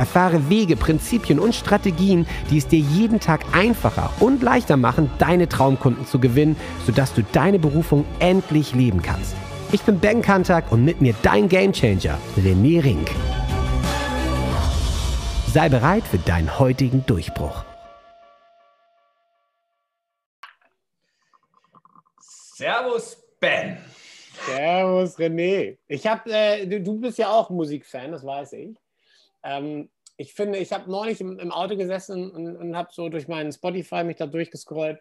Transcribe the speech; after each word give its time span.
Erfahre 0.00 0.48
Wege, 0.48 0.76
Prinzipien 0.76 1.38
und 1.38 1.54
Strategien, 1.54 2.26
die 2.50 2.56
es 2.56 2.66
dir 2.66 2.78
jeden 2.78 3.20
Tag 3.20 3.44
einfacher 3.52 4.10
und 4.18 4.42
leichter 4.42 4.78
machen, 4.78 5.10
deine 5.18 5.46
Traumkunden 5.46 6.06
zu 6.06 6.18
gewinnen, 6.18 6.56
sodass 6.86 7.12
du 7.12 7.22
deine 7.22 7.58
Berufung 7.58 8.06
endlich 8.18 8.74
leben 8.74 9.02
kannst. 9.02 9.36
Ich 9.72 9.82
bin 9.82 10.00
Ben 10.00 10.22
Kantak 10.22 10.72
und 10.72 10.86
mit 10.86 11.02
mir 11.02 11.14
dein 11.22 11.50
Gamechanger, 11.50 12.16
René 12.38 12.82
Rink. 12.82 13.10
Sei 15.52 15.68
bereit 15.68 16.04
für 16.04 16.18
deinen 16.18 16.58
heutigen 16.58 17.04
Durchbruch. 17.04 17.62
Servus, 22.20 23.22
Ben. 23.38 23.76
Servus, 24.46 25.18
René. 25.18 25.76
Ich 25.88 26.06
habe, 26.06 26.32
äh, 26.32 26.66
du, 26.66 26.80
du, 26.80 26.98
bist 26.98 27.18
ja 27.18 27.30
auch 27.30 27.50
Musikfan, 27.50 28.12
das 28.12 28.24
weiß 28.24 28.54
ich. 28.54 28.76
Ähm, 29.42 29.88
ich 30.20 30.34
finde, 30.34 30.58
ich 30.58 30.70
habe 30.72 30.90
neulich 30.90 31.20
im, 31.22 31.38
im, 31.38 31.50
Auto 31.50 31.76
gesessen 31.76 32.30
und, 32.30 32.54
und 32.54 32.76
habe 32.76 32.90
so 32.92 33.08
durch 33.08 33.26
meinen 33.26 33.52
Spotify 33.52 34.04
mich 34.04 34.16
da 34.16 34.26
durchgescrollt 34.26 34.98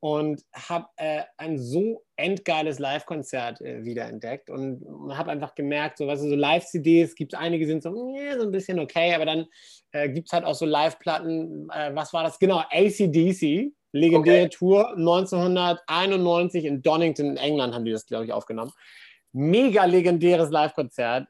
und 0.00 0.42
habe 0.54 0.86
äh, 0.96 1.22
ein 1.36 1.58
so 1.58 2.02
endgeiles 2.16 2.78
Live-Konzert 2.78 3.60
äh, 3.60 3.84
wiederentdeckt 3.84 4.48
und 4.48 4.82
habe 5.10 5.30
einfach 5.30 5.54
gemerkt, 5.54 5.98
so, 5.98 6.06
weißt 6.06 6.24
du, 6.24 6.30
so 6.30 6.34
Live-CDs 6.34 7.14
gibt 7.14 7.34
es 7.34 7.38
einige, 7.38 7.66
sind 7.66 7.82
so, 7.82 7.90
mh, 7.90 8.38
so 8.38 8.42
ein 8.44 8.52
bisschen 8.52 8.78
okay, 8.78 9.14
aber 9.14 9.26
dann 9.26 9.46
äh, 9.92 10.08
gibt 10.08 10.28
es 10.28 10.32
halt 10.32 10.46
auch 10.46 10.54
so 10.54 10.64
Live-Platten, 10.64 11.68
äh, 11.70 11.94
was 11.94 12.14
war 12.14 12.22
das? 12.22 12.38
Genau, 12.38 12.62
ACDC, 12.70 13.70
legendäre 13.92 14.46
okay. 14.46 14.48
Tour 14.48 14.96
1991 14.96 16.64
in 16.64 16.80
Donington 16.80 17.26
in 17.26 17.36
England 17.36 17.74
haben 17.74 17.84
die 17.84 17.92
das, 17.92 18.06
glaube 18.06 18.24
ich, 18.24 18.32
aufgenommen. 18.32 18.72
Mega 19.32 19.84
legendäres 19.84 20.48
Live-Konzert. 20.50 21.26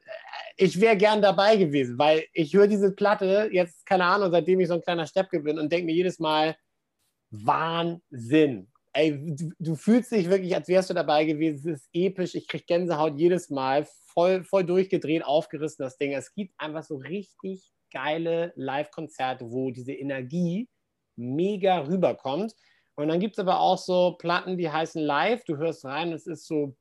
Ich 0.57 0.79
wäre 0.79 0.95
gern 0.95 1.21
dabei 1.21 1.57
gewesen, 1.57 1.97
weil 1.97 2.25
ich 2.33 2.53
höre 2.53 2.67
diese 2.67 2.93
Platte 2.93 3.49
jetzt, 3.51 3.85
keine 3.85 4.05
Ahnung, 4.05 4.31
seitdem 4.31 4.59
ich 4.59 4.69
so 4.69 4.75
ein 4.75 4.81
kleiner 4.81 5.05
Steppke 5.05 5.41
bin 5.41 5.59
und 5.59 5.71
denke 5.71 5.85
mir 5.85 5.95
jedes 5.95 6.19
Mal, 6.19 6.55
Wahnsinn. 7.29 8.71
Ey, 8.93 9.35
du, 9.35 9.51
du, 9.59 9.75
fühlst 9.75 10.11
dich 10.11 10.29
wirklich, 10.29 10.55
als 10.55 10.69
wärst 10.69 10.89
du 10.89 10.93
dabei 10.93 11.25
gewesen. 11.25 11.73
Es 11.73 11.81
ist 11.81 11.89
episch. 11.91 12.35
Ich 12.35 12.47
kriege 12.47 12.63
Gänsehaut 12.65 13.17
jedes 13.17 13.49
Mal. 13.49 13.85
Voll, 14.13 14.45
voll 14.45 14.63
durchgedreht, 14.63 15.25
aufgerissen, 15.25 15.83
das 15.83 15.97
Ding. 15.97 16.13
Es 16.13 16.33
gibt 16.33 16.53
einfach 16.57 16.83
so 16.83 16.95
richtig 16.95 17.73
geile 17.91 18.53
Live-Konzerte, 18.55 19.51
wo 19.51 19.71
diese 19.71 19.91
Energie 19.91 20.69
mega 21.17 21.79
rüberkommt. 21.79 22.55
Und 22.95 23.09
dann 23.09 23.19
gibt 23.19 23.33
es 23.35 23.39
aber 23.39 23.59
auch 23.59 23.77
so 23.77 24.15
Platten, 24.17 24.57
die 24.57 24.69
heißen 24.69 25.01
live. 25.01 25.43
Du 25.43 25.57
hörst 25.57 25.83
rein, 25.83 26.13
es 26.13 26.27
ist 26.27 26.47
so 26.47 26.77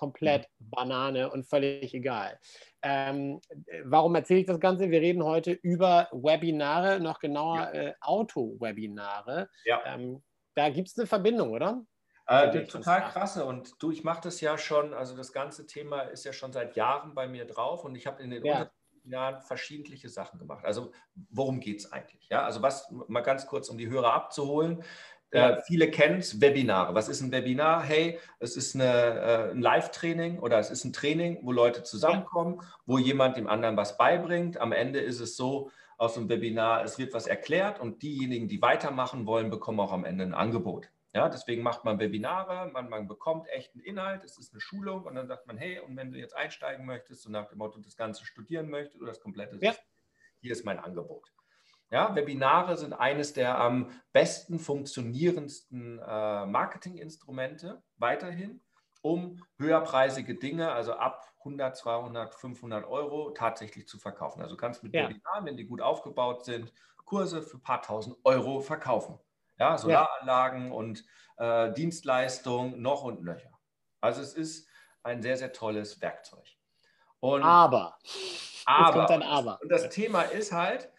komplett 0.00 0.48
Banane 0.58 1.30
und 1.30 1.44
völlig 1.44 1.92
egal. 1.92 2.38
Ähm, 2.80 3.38
warum 3.84 4.14
erzähle 4.14 4.40
ich 4.40 4.46
das 4.46 4.58
Ganze? 4.58 4.90
Wir 4.90 5.02
reden 5.02 5.22
heute 5.22 5.52
über 5.52 6.08
Webinare, 6.10 7.00
noch 7.00 7.18
genauer 7.18 7.58
ja. 7.58 7.72
äh, 7.72 7.94
Auto-Webinare. 8.00 9.50
Ja. 9.66 9.82
Ähm, 9.84 10.22
da 10.54 10.70
gibt 10.70 10.88
es 10.88 10.96
eine 10.96 11.06
Verbindung, 11.06 11.50
oder? 11.50 11.84
Äh, 12.26 12.64
total 12.64 13.02
krasse. 13.10 13.44
Und 13.44 13.74
du, 13.82 13.90
ich 13.90 14.04
mache 14.04 14.22
das 14.22 14.40
ja 14.40 14.56
schon, 14.56 14.94
also 14.94 15.14
das 15.16 15.34
ganze 15.34 15.66
Thema 15.66 16.00
ist 16.00 16.24
ja 16.24 16.32
schon 16.32 16.52
seit 16.52 16.76
Jahren 16.76 17.14
bei 17.14 17.28
mir 17.28 17.44
drauf 17.44 17.84
und 17.84 17.94
ich 17.94 18.06
habe 18.06 18.22
in 18.22 18.30
den 18.30 18.42
ja. 18.42 18.70
Jahren 19.04 19.42
verschiedentliche 19.42 20.08
Sachen 20.08 20.38
gemacht. 20.38 20.64
Also 20.64 20.92
worum 21.28 21.60
geht 21.60 21.80
es 21.80 21.92
eigentlich? 21.92 22.26
Ja, 22.30 22.44
also 22.44 22.62
was, 22.62 22.90
mal 23.08 23.20
ganz 23.20 23.46
kurz, 23.46 23.68
um 23.68 23.76
die 23.76 23.90
Hörer 23.90 24.14
abzuholen. 24.14 24.82
Ja. 25.32 25.50
Äh, 25.50 25.62
viele 25.62 25.90
kennen 25.90 26.18
es, 26.18 26.40
Webinare. 26.40 26.94
Was 26.94 27.08
ist 27.08 27.20
ein 27.20 27.30
Webinar? 27.30 27.82
Hey, 27.82 28.18
es 28.40 28.56
ist 28.56 28.74
eine, 28.74 28.84
äh, 28.84 29.50
ein 29.52 29.60
Live-Training 29.60 30.40
oder 30.40 30.58
es 30.58 30.70
ist 30.70 30.84
ein 30.84 30.92
Training, 30.92 31.38
wo 31.42 31.52
Leute 31.52 31.82
zusammenkommen, 31.82 32.58
ja. 32.60 32.68
wo 32.86 32.98
jemand 32.98 33.36
dem 33.36 33.46
anderen 33.48 33.76
was 33.76 33.96
beibringt. 33.96 34.60
Am 34.60 34.72
Ende 34.72 35.00
ist 35.00 35.20
es 35.20 35.36
so, 35.36 35.70
aus 36.00 36.14
dem 36.14 36.30
Webinar, 36.30 36.82
es 36.82 36.98
wird 36.98 37.12
was 37.12 37.26
erklärt 37.26 37.78
und 37.78 38.02
diejenigen, 38.02 38.48
die 38.48 38.62
weitermachen 38.62 39.26
wollen, 39.26 39.50
bekommen 39.50 39.80
auch 39.80 39.92
am 39.92 40.06
Ende 40.06 40.24
ein 40.24 40.32
Angebot. 40.32 40.88
Ja, 41.12 41.28
deswegen 41.28 41.62
macht 41.62 41.84
man 41.84 41.98
Webinare, 41.98 42.70
man, 42.72 42.88
man 42.88 43.06
bekommt 43.06 43.48
echten 43.48 43.80
Inhalt, 43.80 44.24
es 44.24 44.38
ist 44.38 44.54
eine 44.54 44.62
Schulung 44.62 45.04
und 45.04 45.14
dann 45.14 45.26
sagt 45.26 45.46
man, 45.46 45.58
hey, 45.58 45.78
und 45.80 45.96
wenn 45.96 46.10
du 46.10 46.18
jetzt 46.18 46.34
einsteigen 46.34 46.86
möchtest 46.86 47.26
und 47.26 47.32
nach 47.32 47.48
dem 47.48 47.58
Motto 47.58 47.80
das 47.80 47.96
Ganze 47.96 48.24
studieren 48.24 48.70
möchtest 48.70 48.96
oder 49.02 49.08
das 49.08 49.20
komplette 49.20 49.58
ja. 49.60 49.74
hier 50.40 50.52
ist 50.52 50.64
mein 50.64 50.78
Angebot. 50.78 51.30
Ja, 51.90 52.14
Webinare 52.14 52.76
sind 52.76 52.92
eines 52.92 53.32
der 53.32 53.58
am 53.58 53.90
besten 54.12 54.60
funktionierendsten 54.60 55.98
äh, 55.98 56.46
Marketinginstrumente 56.46 57.82
weiterhin, 57.96 58.60
um 59.02 59.42
höherpreisige 59.58 60.36
Dinge, 60.36 60.70
also 60.70 60.92
ab 60.92 61.26
100, 61.40 61.76
200, 61.76 62.34
500 62.34 62.86
Euro 62.86 63.30
tatsächlich 63.30 63.88
zu 63.88 63.98
verkaufen. 63.98 64.40
Also 64.40 64.54
du 64.54 64.60
kannst 64.60 64.84
mit 64.84 64.94
ja. 64.94 65.04
Webinaren, 65.04 65.46
wenn 65.46 65.56
die 65.56 65.66
gut 65.66 65.80
aufgebaut 65.80 66.44
sind, 66.44 66.72
Kurse 67.04 67.42
für 67.42 67.56
ein 67.56 67.62
paar 67.62 67.82
tausend 67.82 68.16
Euro 68.22 68.60
verkaufen. 68.60 69.18
Ja, 69.58 69.76
Solaranlagen 69.76 70.68
ja. 70.68 70.72
und 70.72 71.04
äh, 71.38 71.72
Dienstleistungen 71.72 72.80
noch 72.80 73.02
und 73.02 73.22
nöcher. 73.22 73.50
Also 74.00 74.22
es 74.22 74.34
ist 74.34 74.68
ein 75.02 75.22
sehr, 75.22 75.36
sehr 75.36 75.52
tolles 75.52 76.00
Werkzeug. 76.00 76.46
Und 77.18 77.42
aber. 77.42 77.98
Aber. 78.64 78.92
kommt 78.92 79.10
ein 79.10 79.22
aber. 79.22 79.58
Und 79.60 79.70
das 79.70 79.88
Thema 79.88 80.22
ist 80.22 80.52
halt, 80.52 80.90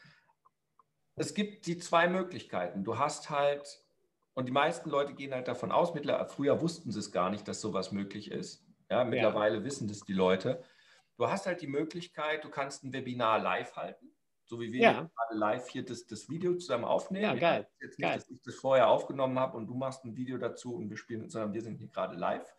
es 1.16 1.34
gibt 1.34 1.66
die 1.68 1.78
zwei 1.78 2.08
Möglichkeiten. 2.08 2.84
Du 2.84 2.98
hast 2.98 3.30
halt, 3.30 3.84
und 4.34 4.48
die 4.48 4.52
meisten 4.52 4.90
Leute 4.90 5.14
gehen 5.14 5.34
halt 5.34 5.48
davon 5.48 5.72
aus, 5.72 5.94
mittlerweile, 5.94 6.28
früher 6.28 6.62
wussten 6.62 6.92
sie 6.92 7.00
es 7.00 7.12
gar 7.12 7.30
nicht, 7.30 7.48
dass 7.48 7.62
sowas 7.62 7.92
möglich 7.92 8.32
ist. 8.32 8.66
Ja, 8.90 9.04
mittlerweile 9.04 9.58
ja. 9.58 9.64
wissen 9.64 9.88
das 9.88 10.02
die 10.02 10.14
Leute. 10.14 10.64
Du 11.18 11.28
hast 11.28 11.46
halt 11.46 11.62
die 11.62 11.68
Möglichkeit, 11.68 12.44
du 12.44 12.50
kannst 12.50 12.84
ein 12.84 12.94
Webinar 12.94 13.40
live 13.40 13.76
halten, 13.76 14.12
so 14.46 14.60
wie 14.60 14.72
wir 14.74 14.82
ja. 14.82 14.94
gerade 14.94 15.38
live 15.38 15.70
hier 15.70 15.86
das, 15.86 16.08
das 16.08 16.30
Video 16.30 16.56
zusammen 16.56 16.86
aufnehmen. 16.86 17.24
Ja, 17.24 17.36
geil. 17.36 17.68
Jetzt 17.80 18.00
nicht, 18.00 18.08
geil. 18.08 18.18
dass 18.18 18.30
ich 18.30 18.42
das 18.42 18.56
vorher 18.56 18.90
aufgenommen 18.90 19.38
habe 19.40 19.56
und 19.58 19.68
du 19.68 19.76
machst 19.76 20.04
ein 20.04 20.16
Video 20.16 20.38
dazu 20.38 20.76
und 20.76 20.90
wir 20.90 20.98
spielen, 20.98 21.30
sondern 21.30 21.54
wir 21.54 21.62
sind 21.62 21.78
hier 21.78 21.90
gerade 21.90 22.16
live. 22.16 22.54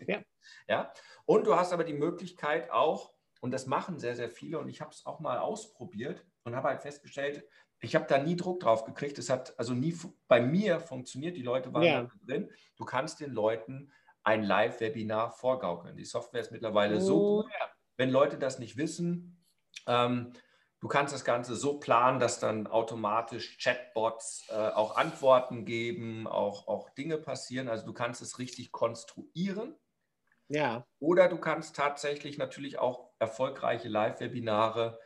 Ja. 0.00 0.20
ja. 0.68 0.92
Und 1.24 1.46
du 1.46 1.54
hast 1.56 1.72
aber 1.72 1.84
die 1.84 1.94
Möglichkeit 1.94 2.70
auch, 2.70 3.12
und 3.40 3.52
das 3.52 3.66
machen 3.66 3.98
sehr, 3.98 4.16
sehr 4.16 4.28
viele, 4.28 4.58
und 4.58 4.68
ich 4.68 4.80
habe 4.80 4.90
es 4.90 5.06
auch 5.06 5.20
mal 5.20 5.38
ausprobiert 5.38 6.26
und 6.42 6.56
habe 6.56 6.68
halt 6.68 6.82
festgestellt, 6.82 7.44
ich 7.80 7.94
habe 7.94 8.06
da 8.08 8.18
nie 8.18 8.36
Druck 8.36 8.60
drauf 8.60 8.84
gekriegt. 8.84 9.18
Es 9.18 9.30
hat 9.30 9.58
also 9.58 9.72
nie 9.74 9.96
bei 10.26 10.40
mir 10.40 10.80
funktioniert. 10.80 11.36
Die 11.36 11.42
Leute 11.42 11.72
waren 11.72 11.82
ja. 11.84 12.10
drin. 12.26 12.50
Du 12.76 12.84
kannst 12.84 13.20
den 13.20 13.32
Leuten 13.32 13.92
ein 14.24 14.42
Live-Webinar 14.42 15.30
vorgaukeln. 15.30 15.96
Die 15.96 16.04
Software 16.04 16.40
ist 16.40 16.52
mittlerweile 16.52 16.96
oh. 16.96 17.00
so 17.00 17.36
gut. 17.42 17.52
Wenn 17.96 18.10
Leute 18.10 18.38
das 18.38 18.58
nicht 18.58 18.76
wissen, 18.76 19.44
ähm, 19.86 20.32
du 20.80 20.88
kannst 20.88 21.14
das 21.14 21.24
Ganze 21.24 21.54
so 21.56 21.78
planen, 21.78 22.20
dass 22.20 22.40
dann 22.40 22.66
automatisch 22.66 23.58
Chatbots 23.58 24.46
äh, 24.50 24.54
auch 24.54 24.96
Antworten 24.96 25.64
geben, 25.64 26.26
auch, 26.26 26.68
auch 26.68 26.90
Dinge 26.90 27.18
passieren. 27.18 27.68
Also 27.68 27.86
du 27.86 27.92
kannst 27.92 28.22
es 28.22 28.38
richtig 28.38 28.72
konstruieren. 28.72 29.76
Ja. 30.48 30.86
Oder 30.98 31.28
du 31.28 31.38
kannst 31.38 31.76
tatsächlich 31.76 32.38
natürlich 32.38 32.78
auch 32.78 33.10
erfolgreiche 33.18 33.88
Live-Webinare 33.88 34.98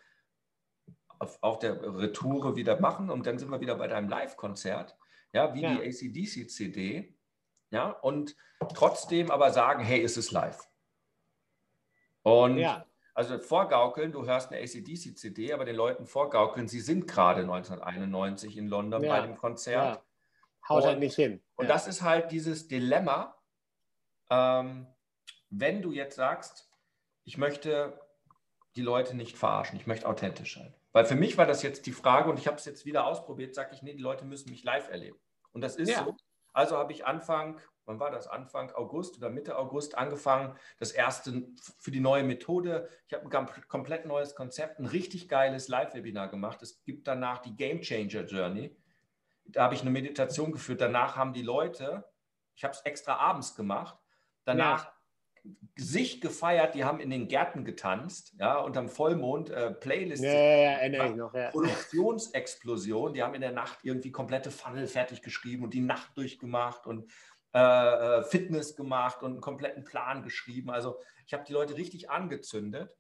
auf, 1.23 1.39
auf 1.41 1.59
der 1.61 1.81
Retoure 1.99 2.57
wieder 2.57 2.81
machen 2.81 3.09
und 3.09 3.27
dann 3.27 3.39
sind 3.39 3.49
wir 3.51 3.61
wieder 3.61 3.77
bei 3.77 3.87
deinem 3.87 4.09
Live-Konzert, 4.09 4.97
ja, 5.33 5.55
wie 5.55 5.63
ja. 5.63 5.75
die 5.75 5.83
ACDC-CD, 5.83 7.15
ja, 7.71 7.91
und 7.91 8.37
trotzdem 8.75 9.31
aber 9.31 9.53
sagen, 9.53 9.85
hey, 9.85 10.01
ist 10.01 10.17
es 10.17 10.33
live. 10.33 10.69
Und 12.23 12.59
ja. 12.59 12.85
also 13.15 13.39
vorgaukeln, 13.39 14.11
du 14.11 14.27
hörst 14.27 14.51
eine 14.51 14.61
ACDC-CD, 14.63 15.53
aber 15.53 15.65
den 15.65 15.77
Leuten 15.77 16.07
vorgaukeln, 16.07 16.67
sie 16.67 16.81
sind 16.81 17.07
gerade 17.07 17.43
1991 17.43 18.57
in 18.57 18.67
London 18.67 19.05
ja. 19.05 19.17
bei 19.17 19.27
dem 19.27 19.37
Konzert. 19.37 19.97
Ja. 19.97 20.03
Haut 20.69 20.77
halt 20.77 20.83
und, 20.83 20.89
halt 20.89 20.99
nicht 20.99 21.15
hin. 21.15 21.41
Und 21.55 21.69
das 21.69 21.87
ist 21.87 22.03
halt 22.03 22.33
dieses 22.33 22.67
Dilemma, 22.67 23.37
ähm, 24.29 24.89
wenn 25.51 25.83
du 25.83 25.93
jetzt 25.93 26.17
sagst, 26.17 26.69
ich 27.25 27.39
möchte 27.39 28.01
die 28.77 28.83
Leute 28.83 29.17
nicht 29.17 29.37
verarschen, 29.37 29.79
ich 29.79 29.87
möchte 29.87 30.09
authentisch 30.09 30.55
sein. 30.55 30.75
Weil 30.93 31.05
für 31.05 31.15
mich 31.15 31.39
war 31.39 31.47
das 31.47 31.63
jetzt 31.63 31.87
die 31.87 31.93
Frage 31.93 32.31
und 32.31 32.39
ich 32.39 32.47
habe 32.47 32.57
es 32.57 32.65
jetzt 32.65 32.85
wieder 32.85 33.07
ausprobiert, 33.07 33.55
sage 33.55 33.71
ich, 33.75 33.83
nee, 33.83 33.95
die 33.95 34.03
Leute 34.03 34.25
müssen 34.25 34.51
mich 34.51 34.65
live 34.65 34.91
erleben. 34.91 35.19
Und 35.53 35.63
das 35.63 35.77
ist 35.77 35.91
ja. 35.91 36.05
so. 36.05 36.17
Also 36.55 36.77
habe 36.77 36.93
ich 36.93 37.07
Anfang 37.07 37.59
wann 37.85 38.01
war 38.01 38.11
das? 38.11 38.27
Anfang 38.27 38.71
August 38.73 39.17
oder 39.17 39.31
Mitte 39.31 39.57
August 39.57 39.97
angefangen, 39.97 40.57
das 40.79 40.93
erste 40.93 41.49
für 41.79 41.91
die 41.91 42.01
neue 42.01 42.23
Methode. 42.23 42.89
Ich 43.07 43.15
habe 43.15 43.25
ein 43.25 43.69
komplett 43.69 44.07
neues 44.07 44.35
Konzept, 44.35 44.79
ein 44.79 44.87
richtig 44.87 45.29
geiles 45.29 45.69
Live-Webinar 45.69 46.29
gemacht. 46.29 46.63
Es 46.63 46.83
gibt 46.85 47.07
danach 47.07 47.39
die 47.39 47.57
Game 47.57 47.81
Changer 47.81 48.25
Journey. 48.25 48.77
Da 49.45 49.65
habe 49.65 49.75
ich 49.75 49.83
eine 49.83 49.91
Meditation 49.91 50.53
geführt. 50.53 50.81
Danach 50.81 51.17
haben 51.17 51.33
die 51.33 51.43
Leute, 51.43 52.05
ich 52.55 52.65
habe 52.65 52.75
es 52.75 52.81
extra 52.83 53.17
abends 53.17 53.55
gemacht, 53.55 53.99
danach 54.45 54.85
ja 54.85 54.93
sich 55.77 56.21
gefeiert, 56.21 56.75
die 56.75 56.85
haben 56.85 57.01
in 57.01 57.11
den 57.11 57.29
Gärten 57.29 57.65
getanzt, 57.65 58.35
ja, 58.39 58.59
unterm 58.59 58.89
Vollmond, 58.89 59.51
äh, 59.51 59.73
Playlist. 59.73 60.23
Ja, 60.23 60.33
ja, 60.33 60.87
ja, 60.87 61.09
noch. 61.09 61.33
Produktionsexplosion, 61.33 63.15
die 63.15 63.23
haben 63.23 63.35
in 63.35 63.41
der 63.41 63.53
Nacht 63.53 63.79
irgendwie 63.83 64.13
komplette 64.13 64.51
Funnel 64.51 64.87
fertig 64.87 65.23
geschrieben 65.23 65.65
und 65.65 65.75
die 65.75 65.81
Nacht 65.81 66.17
durchgemacht 66.17 66.87
und 66.87 67.11
äh, 67.55 67.59
äh, 67.59 68.23
Fitness 68.23 68.77
gemacht 68.77 69.23
und 69.23 69.33
einen 69.33 69.41
kompletten 69.41 69.85
Plan 69.85 70.23
geschrieben. 70.23 70.71
Also 70.71 70.99
ich 71.27 71.35
habe 71.35 71.45
die 71.45 71.53
Leute 71.53 71.77
richtig 71.77 72.11
angezündet. 72.11 72.95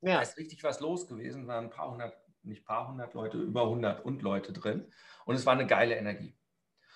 Ja. 0.00 0.14
Da 0.16 0.22
ist 0.22 0.36
richtig 0.36 0.62
was 0.64 0.80
los 0.80 1.06
gewesen, 1.06 1.46
waren 1.46 1.64
ein 1.64 1.70
paar 1.70 1.90
hundert, 1.90 2.16
nicht 2.42 2.64
paar 2.64 2.88
hundert 2.88 3.14
Leute, 3.14 3.38
über 3.38 3.68
hundert 3.68 4.04
und 4.04 4.22
Leute 4.22 4.52
drin. 4.52 4.90
Und 5.24 5.34
es 5.34 5.46
war 5.46 5.52
eine 5.52 5.66
geile 5.66 5.96
Energie. 5.96 6.36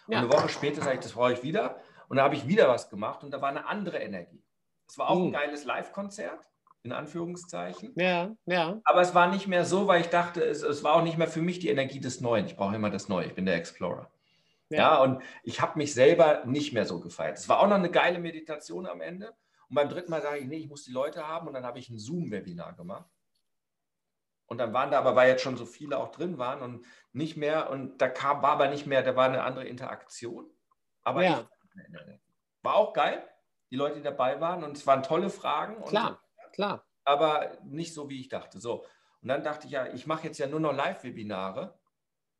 Und 0.07 0.15
eine 0.15 0.33
Woche 0.33 0.49
später 0.49 0.83
sage 0.83 0.97
ich, 0.97 1.03
das 1.03 1.13
brauche 1.13 1.33
ich 1.33 1.43
wieder. 1.43 1.81
Und 2.09 2.17
da 2.17 2.25
habe 2.25 2.35
ich 2.35 2.49
wieder 2.49 2.69
was 2.69 2.89
gemacht 2.89 3.23
und 3.23 3.31
da 3.31 3.43
war 3.43 3.51
eine 3.51 3.67
andere 3.67 3.99
Energie. 3.99 4.43
Es 4.89 4.97
war 4.97 5.11
auch 5.11 5.19
ein 5.19 5.27
hm. 5.27 5.33
geiles 5.33 5.65
Live-Konzert, 5.65 6.41
in 6.83 6.93
Anführungszeichen. 6.93 7.93
Ja, 7.97 8.35
ja. 8.47 8.81
Aber 8.85 9.01
es 9.03 9.15
war 9.15 9.31
nicht 9.31 9.47
mehr 9.47 9.65
so, 9.65 9.87
weil 9.87 10.01
ich 10.01 10.09
dachte, 10.09 10.43
es, 10.43 10.63
es 10.63 10.83
war 10.83 10.95
auch 10.95 11.03
nicht 11.03 11.19
mehr 11.19 11.29
für 11.29 11.43
mich 11.43 11.59
die 11.59 11.69
Energie 11.69 12.01
des 12.01 12.21
Neuen. 12.21 12.47
Ich 12.47 12.57
brauche 12.57 12.75
immer 12.75 12.91
das 12.91 13.09
Neue. 13.09 13.27
Ich 13.27 13.35
bin 13.35 13.45
der 13.45 13.57
Explorer. 13.57 14.11
Ja, 14.71 14.79
ja 14.79 15.03
und 15.03 15.23
ich 15.43 15.61
habe 15.61 15.79
mich 15.79 15.93
selber 15.93 16.45
nicht 16.47 16.73
mehr 16.73 16.87
so 16.87 17.01
gefeiert. 17.01 17.37
Es 17.37 17.49
war 17.49 17.61
auch 17.61 17.69
noch 17.69 17.77
eine 17.77 17.91
geile 17.91 18.19
Meditation 18.19 18.87
am 18.87 19.03
Ende. 19.03 19.35
Und 19.69 19.75
beim 19.75 19.91
dritten 19.91 20.11
Mal 20.11 20.23
sage 20.23 20.39
ich, 20.39 20.47
nee, 20.47 20.57
ich 20.57 20.69
muss 20.69 20.85
die 20.85 20.93
Leute 20.93 21.29
haben. 21.29 21.47
Und 21.47 21.55
dann 21.55 21.67
habe 21.67 21.79
ich 21.79 21.91
ein 21.91 21.99
Zoom-Webinar 21.99 22.75
gemacht. 22.75 23.11
Und 24.47 24.57
dann 24.57 24.73
waren 24.73 24.91
da 24.91 24.99
aber, 24.99 25.15
weil 25.15 25.29
jetzt 25.29 25.43
schon 25.43 25.59
so 25.59 25.67
viele 25.67 25.99
auch 25.99 26.11
drin 26.11 26.39
waren 26.39 26.63
und 26.63 26.87
nicht 27.13 27.37
mehr, 27.37 27.69
und 27.69 28.01
da 28.01 28.09
kam, 28.09 28.41
war 28.41 28.53
aber 28.53 28.69
nicht 28.69 28.87
mehr, 28.87 29.03
da 29.03 29.15
war 29.15 29.27
eine 29.27 29.43
andere 29.43 29.67
Interaktion. 29.67 30.47
Aber 31.05 31.23
ja. 31.23 31.47
war 32.63 32.77
auch 32.77 32.95
geil 32.95 33.23
die 33.71 33.77
Leute, 33.77 33.97
die 33.97 34.03
dabei 34.03 34.41
waren. 34.41 34.65
Und 34.65 34.77
es 34.77 34.87
waren 34.87 35.03
tolle 35.03 35.31
Fragen. 35.31 35.83
Klar, 35.85 36.21
und, 36.45 36.53
klar. 36.53 36.85
Aber 37.05 37.59
nicht 37.65 37.95
so, 37.95 38.09
wie 38.09 38.21
ich 38.21 38.29
dachte. 38.29 38.61
So. 38.61 38.85
Und 39.23 39.29
dann 39.29 39.43
dachte 39.43 39.67
ich 39.67 39.73
ja, 39.73 39.87
ich 39.93 40.07
mache 40.07 40.27
jetzt 40.27 40.39
ja 40.39 40.47
nur 40.47 40.61
noch 40.61 40.73
Live-Webinare 40.73 41.79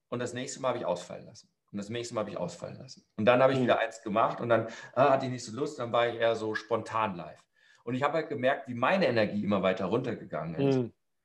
und 0.09 0.21
das 0.21 0.33
nächste 0.33 0.61
Mal 0.61 0.69
habe 0.69 0.79
ich 0.79 0.87
ausfallen 0.87 1.27
lassen. 1.27 1.51
Und 1.71 1.79
das 1.79 1.91
nächste 1.91 2.15
Mal 2.15 2.21
habe 2.21 2.31
ich 2.31 2.37
ausfallen 2.37 2.77
lassen. 2.77 3.07
Und 3.17 3.27
dann 3.27 3.43
habe 3.43 3.53
ich 3.53 3.59
mhm. 3.59 3.65
wieder 3.65 3.79
eins 3.79 4.03
gemacht 4.03 4.41
und 4.41 4.49
dann 4.49 4.69
ah, 4.95 5.11
hatte 5.11 5.27
ich 5.27 5.33
nicht 5.33 5.45
so 5.45 5.55
Lust, 5.55 5.79
dann 5.79 5.93
war 5.93 6.09
ich 6.09 6.15
eher 6.15 6.35
so 6.35 6.55
spontan 6.55 7.15
live. 7.15 7.43
Und 7.85 7.95
ich 7.95 8.03
habe 8.03 8.15
halt 8.15 8.29
gemerkt, 8.29 8.69
wie 8.69 8.75
meine 8.75 9.07
Energie 9.07 9.43
immer 9.45 9.63
weiter 9.63 9.87
runtergegangen 9.87 10.55
ist. 10.55 10.79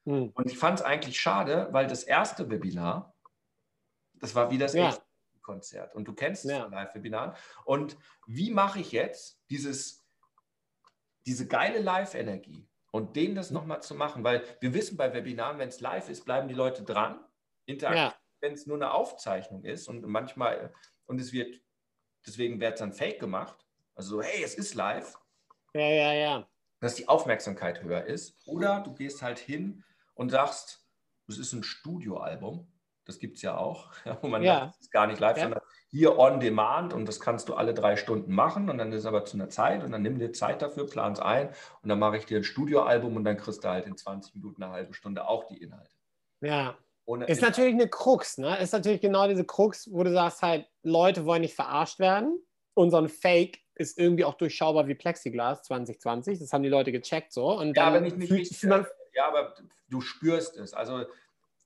Mhm. 0.06 0.30
Und 0.34 0.52
ich 0.52 0.58
fand 0.58 0.80
es 0.80 0.86
eigentlich 0.86 1.20
schade, 1.20 1.70
weil 1.72 1.88
das 1.88 2.04
erste 2.04 2.50
Webinar, 2.50 3.14
das 4.16 4.36
war 4.36 4.52
wie 4.52 4.58
das 4.58 4.74
ja. 4.74 4.86
erste 4.86 5.04
Konzert. 5.44 5.94
Und 5.96 6.08
du 6.08 6.14
kennst 6.14 6.46
es 6.46 6.52
ja. 6.52 6.64
von 6.64 6.72
Live-Webinaren. 6.72 7.36
Und 7.66 7.98
wie 8.26 8.50
mache 8.50 8.80
ich 8.80 8.92
jetzt 8.92 9.42
dieses, 9.50 10.04
diese 11.26 11.48
geile 11.48 11.80
Live-Energie 11.80 12.68
und 12.92 13.16
denen 13.16 13.36
das 13.36 13.52
nochmal 13.52 13.84
zu 13.84 13.94
machen? 13.94 14.24
Weil 14.24 14.44
wir 14.60 14.74
wissen 14.74 14.98
bei 14.98 15.14
Webinaren, 15.14 15.60
wenn 15.60 15.70
es 15.70 15.82
live 15.82 16.10
ist, 16.10 16.26
bleiben 16.26 16.48
die 16.48 16.56
Leute 16.56 16.84
dran. 16.84 17.24
Interaktiv, 17.66 18.02
ja. 18.02 18.20
wenn 18.42 18.54
es 18.54 18.66
nur 18.66 18.78
eine 18.78 18.92
Aufzeichnung 18.92 19.64
ist 19.64 19.88
und 19.88 20.06
manchmal, 20.08 20.74
und 21.06 21.20
es 21.22 21.32
wird, 21.32 21.62
deswegen 22.26 22.60
wird 22.60 22.74
es 22.74 22.80
dann 22.80 22.94
fake 22.94 23.20
gemacht. 23.20 23.66
Also 23.96 24.18
so, 24.18 24.22
hey, 24.22 24.44
es 24.44 24.56
ist 24.56 24.74
live. 24.74 25.18
Ja, 25.74 25.88
ja, 25.88 26.14
ja. 26.14 26.50
Dass 26.80 26.96
die 26.96 27.08
Aufmerksamkeit 27.08 27.82
höher 27.84 28.06
ist. 28.06 28.38
Oder 28.46 28.82
du 28.82 28.94
gehst 28.94 29.22
halt 29.22 29.40
hin 29.40 29.84
und 30.16 30.30
sagst, 30.30 30.86
es 31.28 31.38
ist 31.38 31.54
ein 31.54 31.64
Studioalbum 31.64 32.73
das 33.06 33.20
gibt 33.20 33.38
es 33.38 33.42
ja 33.42 33.58
auch, 33.58 33.92
wo 34.22 34.28
man 34.28 34.44
ja. 34.44 34.60
sagt, 34.60 34.80
ist 34.82 34.92
gar 34.92 35.08
nicht 35.08 35.20
live, 35.20 35.38
ja. 35.38 35.44
sondern 35.44 35.62
hier 35.88 36.18
on 36.18 36.40
demand 36.40 36.94
und 36.94 37.08
das 37.08 37.20
kannst 37.20 37.50
du 37.50 37.54
alle 37.54 37.74
drei 37.74 37.96
Stunden 37.96 38.34
machen 38.34 38.70
und 38.70 38.78
dann 38.78 38.92
ist 38.92 39.00
es 39.00 39.06
aber 39.06 39.26
zu 39.26 39.38
einer 39.38 39.50
Zeit 39.50 39.84
und 39.84 39.92
dann 39.92 40.02
nimm 40.02 40.18
dir 40.18 40.34
Zeit 40.34 40.62
dafür, 40.62 40.88
plan 40.88 41.14
es 41.14 41.20
ein 41.20 41.50
und 41.82 41.90
dann 41.90 42.00
mache 42.00 42.18
ich 42.18 42.26
dir 42.26 42.38
ein 42.38 42.44
Studioalbum 42.44 43.16
und 43.16 43.24
dann 43.24 43.38
kriegst 43.38 43.64
du 43.64 43.70
halt 43.70 43.86
in 43.86 43.98
20 43.98 44.36
Minuten, 44.36 44.64
eine 44.64 44.72
halbe 44.72 44.94
Stunde 44.94 45.28
auch 45.28 45.46
die 45.46 45.62
Inhalte. 45.62 45.96
Ja. 46.42 46.78
Ohne 47.06 47.26
ist 47.26 47.42
natürlich 47.42 47.74
eine 47.74 47.90
Krux, 47.90 48.38
ne? 48.38 48.58
Ist 48.60 48.72
natürlich 48.72 49.02
genau 49.02 49.28
diese 49.28 49.44
Krux, 49.44 49.90
wo 49.92 50.04
du 50.04 50.14
sagst 50.14 50.42
halt, 50.42 50.66
Leute 50.84 51.26
wollen 51.26 51.42
nicht 51.42 51.56
verarscht 51.56 52.00
werden. 52.00 52.40
Unser 52.76 53.08
Fake 53.10 53.60
ist 53.76 54.00
irgendwie 54.00 54.24
auch 54.24 54.36
durchschaubar 54.36 54.88
wie 54.88 54.96
Plexiglas 54.96 55.64
2020. 55.64 56.40
Das 56.40 56.54
haben 56.54 56.64
die 56.64 56.70
Leute 56.70 56.94
gecheckt 56.94 57.34
so. 57.34 57.58
Und 57.58 57.76
ja, 57.76 57.88
aber 57.88 58.00
nicht, 58.00 58.18
nicht, 58.18 58.32
nicht 58.32 58.64
ja, 58.64 59.28
aber 59.28 59.54
du 59.90 60.02
spürst 60.02 60.58
es. 60.58 60.74
Also 60.74 61.06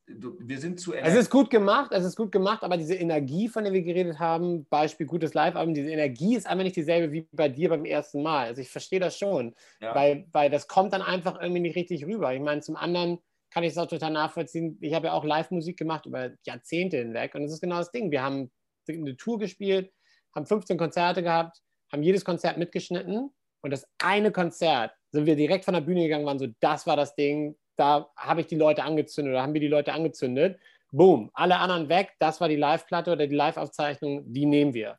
wir 0.07 0.59
sind 0.59 0.79
zu 0.79 0.93
Es 0.93 1.15
ist 1.15 1.29
gut 1.29 1.49
gemacht, 1.49 1.91
es 1.91 2.05
ist 2.05 2.15
gut 2.15 2.31
gemacht, 2.31 2.63
aber 2.63 2.77
diese 2.77 2.95
Energie, 2.95 3.49
von 3.49 3.65
der 3.65 3.73
wir 3.73 3.81
geredet 3.81 4.19
haben, 4.19 4.65
Beispiel 4.65 5.05
gutes 5.05 5.33
Live-Album, 5.33 5.73
diese 5.73 5.91
Energie 5.91 6.35
ist 6.35 6.47
einfach 6.47 6.63
nicht 6.63 6.77
dieselbe 6.77 7.11
wie 7.11 7.27
bei 7.31 7.49
dir 7.49 7.69
beim 7.69 7.83
ersten 7.83 8.23
Mal. 8.23 8.47
Also 8.47 8.61
ich 8.61 8.69
verstehe 8.69 9.01
das 9.01 9.17
schon, 9.17 9.53
ja. 9.81 9.93
weil, 9.93 10.25
weil 10.31 10.49
das 10.49 10.67
kommt 10.67 10.93
dann 10.93 11.01
einfach 11.01 11.39
irgendwie 11.41 11.61
nicht 11.61 11.75
richtig 11.75 12.05
rüber. 12.05 12.33
Ich 12.33 12.41
meine, 12.41 12.61
zum 12.61 12.77
anderen 12.77 13.19
kann 13.51 13.63
ich 13.63 13.71
es 13.71 13.77
auch 13.77 13.87
total 13.87 14.11
nachvollziehen. 14.11 14.77
Ich 14.81 14.93
habe 14.93 15.07
ja 15.07 15.13
auch 15.13 15.25
Live-Musik 15.25 15.77
gemacht 15.77 16.05
über 16.05 16.31
Jahrzehnte 16.45 16.97
hinweg 16.97 17.35
und 17.35 17.43
das 17.43 17.51
ist 17.51 17.61
genau 17.61 17.77
das 17.77 17.91
Ding. 17.91 18.09
Wir 18.09 18.23
haben 18.23 18.49
eine 18.87 19.17
Tour 19.17 19.39
gespielt, 19.39 19.91
haben 20.33 20.45
15 20.45 20.77
Konzerte 20.77 21.21
gehabt, 21.21 21.61
haben 21.91 22.03
jedes 22.03 22.23
Konzert 22.23 22.57
mitgeschnitten 22.57 23.29
und 23.61 23.71
das 23.71 23.85
eine 23.97 24.31
Konzert 24.31 24.93
sind 25.11 25.25
wir 25.25 25.35
direkt 25.35 25.65
von 25.65 25.73
der 25.73 25.81
Bühne 25.81 26.03
gegangen, 26.03 26.25
waren 26.25 26.39
so, 26.39 26.47
das 26.61 26.87
war 26.87 26.95
das 26.95 27.15
Ding, 27.15 27.57
da 27.77 28.09
habe 28.15 28.41
ich 28.41 28.47
die 28.47 28.55
Leute 28.55 28.83
angezündet 28.83 29.33
oder 29.33 29.41
haben 29.41 29.53
wir 29.53 29.61
die 29.61 29.67
Leute 29.67 29.93
angezündet. 29.93 30.59
Boom, 30.91 31.29
alle 31.33 31.57
anderen 31.57 31.89
weg. 31.89 32.13
Das 32.19 32.39
war 32.41 32.47
die 32.47 32.55
Live-Platte 32.55 33.11
oder 33.11 33.27
die 33.27 33.35
Live-Aufzeichnung, 33.35 34.23
die 34.31 34.45
nehmen 34.45 34.73
wir. 34.73 34.97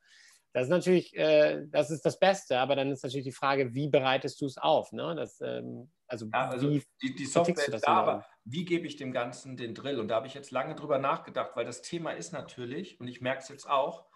Das 0.53 0.65
ist 0.65 0.71
natürlich, 0.71 1.17
äh, 1.17 1.67
das 1.69 1.91
ist 1.91 2.05
das 2.05 2.19
Beste, 2.19 2.59
aber 2.59 2.75
dann 2.75 2.91
ist 2.91 3.05
natürlich 3.05 3.27
die 3.27 3.33
Frage, 3.33 3.75
wie 3.75 3.89
bereitest 3.89 4.41
du 4.41 4.47
es 4.47 4.59
auf? 4.59 4.93
Ne? 4.93 5.15
Das, 5.15 5.41
ähm, 5.41 5.91
also, 6.07 6.27
ja, 6.33 6.49
also 6.49 6.71
wie, 6.71 6.83
die, 7.03 7.15
die 7.15 7.27
Software 7.27 7.69
ist 7.69 7.87
da, 7.87 7.93
aber 7.93 8.27
wie 8.45 8.65
gebe 8.65 8.87
ich 8.87 8.97
dem 8.97 9.13
Ganzen 9.13 9.57
den 9.57 9.75
Drill? 9.75 10.01
Und 10.01 10.09
da 10.09 10.17
habe 10.17 10.27
ich 10.27 10.35
jetzt 10.35 10.51
lange 10.51 10.75
drüber 10.75 10.99
nachgedacht, 10.99 11.53
weil 11.55 11.65
das 11.65 11.83
Thema 11.83 12.13
ist 12.13 12.33
natürlich, 12.33 12.99
und 12.99 13.09
ich 13.09 13.21
merke 13.21 13.43
es 13.43 13.49
jetzt 13.49 13.69
auch, 13.69 14.07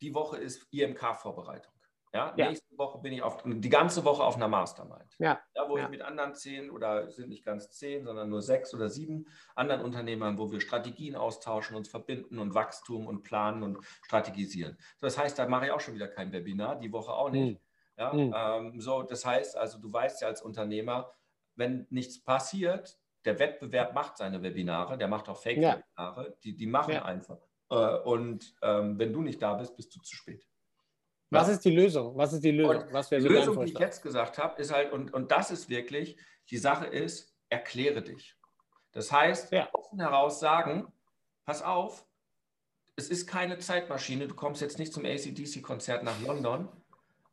die 0.00 0.14
Woche 0.14 0.36
ist 0.36 0.66
IMK-Vorbereitung. 0.72 1.72
Ja, 2.12 2.34
ja, 2.36 2.48
nächste 2.48 2.76
Woche 2.78 2.98
bin 2.98 3.12
ich 3.12 3.22
auf, 3.22 3.42
die 3.44 3.68
ganze 3.68 4.04
Woche 4.04 4.22
auf 4.22 4.36
einer 4.36 4.48
Mastermind. 4.48 5.14
Ja. 5.18 5.40
ja 5.54 5.68
wo 5.68 5.76
ja. 5.76 5.84
ich 5.84 5.90
mit 5.90 6.02
anderen 6.02 6.34
zehn 6.34 6.70
oder 6.70 7.10
sind 7.10 7.28
nicht 7.28 7.44
ganz 7.44 7.70
zehn, 7.70 8.04
sondern 8.04 8.30
nur 8.30 8.40
sechs 8.40 8.72
oder 8.74 8.88
sieben 8.88 9.26
anderen 9.54 9.82
Unternehmern, 9.82 10.38
wo 10.38 10.50
wir 10.50 10.60
Strategien 10.60 11.16
austauschen, 11.16 11.76
uns 11.76 11.88
verbinden 11.88 12.38
und 12.38 12.54
Wachstum 12.54 13.06
und 13.06 13.22
planen 13.22 13.62
und 13.62 13.84
strategisieren. 14.02 14.78
So, 14.96 15.06
das 15.06 15.18
heißt, 15.18 15.38
da 15.38 15.46
mache 15.48 15.66
ich 15.66 15.72
auch 15.72 15.80
schon 15.80 15.94
wieder 15.94 16.08
kein 16.08 16.32
Webinar, 16.32 16.76
die 16.76 16.92
Woche 16.92 17.12
auch 17.12 17.30
nicht. 17.30 17.54
Mhm. 17.54 17.68
Ja, 17.98 18.12
mhm. 18.12 18.34
ähm, 18.36 18.80
so, 18.80 19.02
das 19.02 19.26
heißt, 19.26 19.56
also 19.56 19.78
du 19.78 19.92
weißt 19.92 20.22
ja 20.22 20.28
als 20.28 20.40
Unternehmer, 20.40 21.12
wenn 21.56 21.86
nichts 21.90 22.22
passiert, 22.22 22.98
der 23.24 23.38
Wettbewerb 23.38 23.94
macht 23.94 24.16
seine 24.16 24.42
Webinare, 24.42 24.96
der 24.96 25.08
macht 25.08 25.28
auch 25.28 25.36
Fake-Webinare, 25.36 26.36
die, 26.44 26.56
die 26.56 26.66
machen 26.66 26.96
einfach. 26.96 27.38
Äh, 27.70 27.98
und 27.98 28.54
ähm, 28.62 28.98
wenn 28.98 29.12
du 29.12 29.22
nicht 29.22 29.42
da 29.42 29.54
bist, 29.54 29.76
bist 29.76 29.94
du 29.94 30.00
zu 30.00 30.14
spät. 30.14 30.46
Was 31.30 31.48
ist 31.48 31.64
die 31.64 31.70
Lösung? 31.70 32.16
Was 32.16 32.32
ist 32.32 32.42
die 32.42 32.50
Lösung? 32.50 32.84
Was 32.90 33.08
die 33.08 33.20
so 33.20 33.28
Lösung, 33.28 33.64
die 33.64 33.72
ich 33.72 33.78
jetzt 33.78 34.02
gesagt 34.02 34.38
habe, 34.38 34.60
ist 34.60 34.72
halt, 34.72 34.92
und, 34.92 35.12
und 35.12 35.30
das 35.30 35.50
ist 35.50 35.68
wirklich, 35.68 36.16
die 36.50 36.58
Sache 36.58 36.86
ist, 36.86 37.34
erkläre 37.48 38.02
dich. 38.02 38.36
Das 38.92 39.12
heißt, 39.12 39.52
ja. 39.52 39.68
offen 39.72 40.00
heraus 40.00 40.40
sagen, 40.40 40.90
pass 41.44 41.62
auf, 41.62 42.06
es 42.96 43.10
ist 43.10 43.26
keine 43.26 43.58
Zeitmaschine, 43.58 44.26
du 44.26 44.34
kommst 44.34 44.60
jetzt 44.60 44.78
nicht 44.78 44.92
zum 44.92 45.04
ACDC-Konzert 45.04 46.02
nach 46.02 46.20
London, 46.20 46.68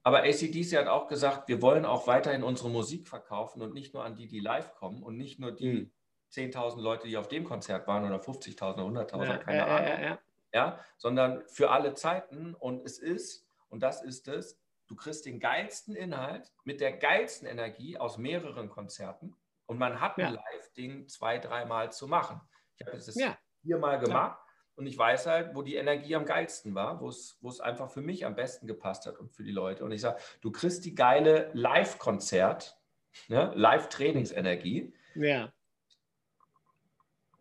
aber 0.04 0.20
ACDC 0.20 0.78
hat 0.78 0.88
auch 0.88 1.08
gesagt, 1.08 1.48
wir 1.48 1.62
wollen 1.62 1.86
auch 1.86 2.06
weiterhin 2.06 2.44
unsere 2.44 2.70
Musik 2.70 3.08
verkaufen 3.08 3.62
und 3.64 3.74
nicht 3.74 3.94
nur 3.94 4.04
an 4.04 4.16
die, 4.16 4.28
die 4.28 4.40
live 4.40 4.76
kommen 4.76 5.02
und 5.02 5.18
nicht 5.18 5.40
nur 5.40 5.52
die 5.52 5.68
mhm. 5.68 5.92
10.000 6.32 6.80
Leute, 6.82 7.08
die 7.08 7.18
auf 7.18 7.28
dem 7.28 7.44
Konzert 7.44 7.88
waren 7.88 8.06
oder 8.06 8.22
50.000 8.22 8.86
oder 8.86 9.02
100.000, 9.02 9.26
ja, 9.26 9.38
keine 9.38 9.58
ja, 9.58 9.66
Ahnung. 9.66 10.18
Ja, 10.54 10.80
sondern 10.98 11.44
für 11.48 11.72
alle 11.72 11.96
Zeiten 11.96 12.54
und 12.54 12.86
es 12.86 13.00
ist 13.00 13.45
und 13.70 13.82
das 13.82 14.04
ist 14.04 14.28
es, 14.28 14.60
du 14.88 14.96
kriegst 14.96 15.26
den 15.26 15.40
geilsten 15.40 15.96
Inhalt 15.96 16.52
mit 16.64 16.82
der 16.82 16.94
geilsten 16.94 17.48
Energie 17.48 17.98
aus 17.98 18.18
mehreren 18.18 18.70
Konzerten 18.70 19.36
und 19.66 19.78
man 19.78 20.00
hat 20.00 20.18
ein 20.18 20.34
Live-Ding 20.34 21.08
zwei, 21.08 21.40
dreimal 21.40 21.92
zu 21.92 22.08
machen. 22.08 22.42
Ich 22.78 22.86
habe 22.86 22.98
es 22.98 23.14
ja. 23.16 23.38
viermal 23.62 24.00
gemacht 24.00 24.38
ja. 24.38 24.54
und 24.76 24.86
ich 24.86 24.98
weiß 24.98 25.26
halt, 25.28 25.56
wo 25.56 25.62
die 25.62 25.76
Energie 25.76 26.16
am 26.16 26.26
geilsten 26.26 26.76
war, 26.76 27.02
wo 27.02 27.10
es, 27.10 27.38
wo 27.42 27.50
es 27.50 27.60
einfach 27.60 27.90
für 27.90 28.02
mich 28.02 28.26
am 28.26 28.36
besten 28.36 28.68
gepasst 28.68 29.06
hat 29.06 29.18
und 29.18 29.32
für 29.32 29.44
die 29.44 29.52
Leute. 29.52 29.84
Und 29.84 29.92
ich 29.92 30.02
sage, 30.02 30.20
du 30.42 30.52
kriegst 30.52 30.86
die 30.86 30.94
geile 30.94 31.50
Live-Konzert, 31.54 32.80
ne? 33.28 33.52
Live-Trainingsenergie. 33.56 34.94
Ja. 35.16 35.52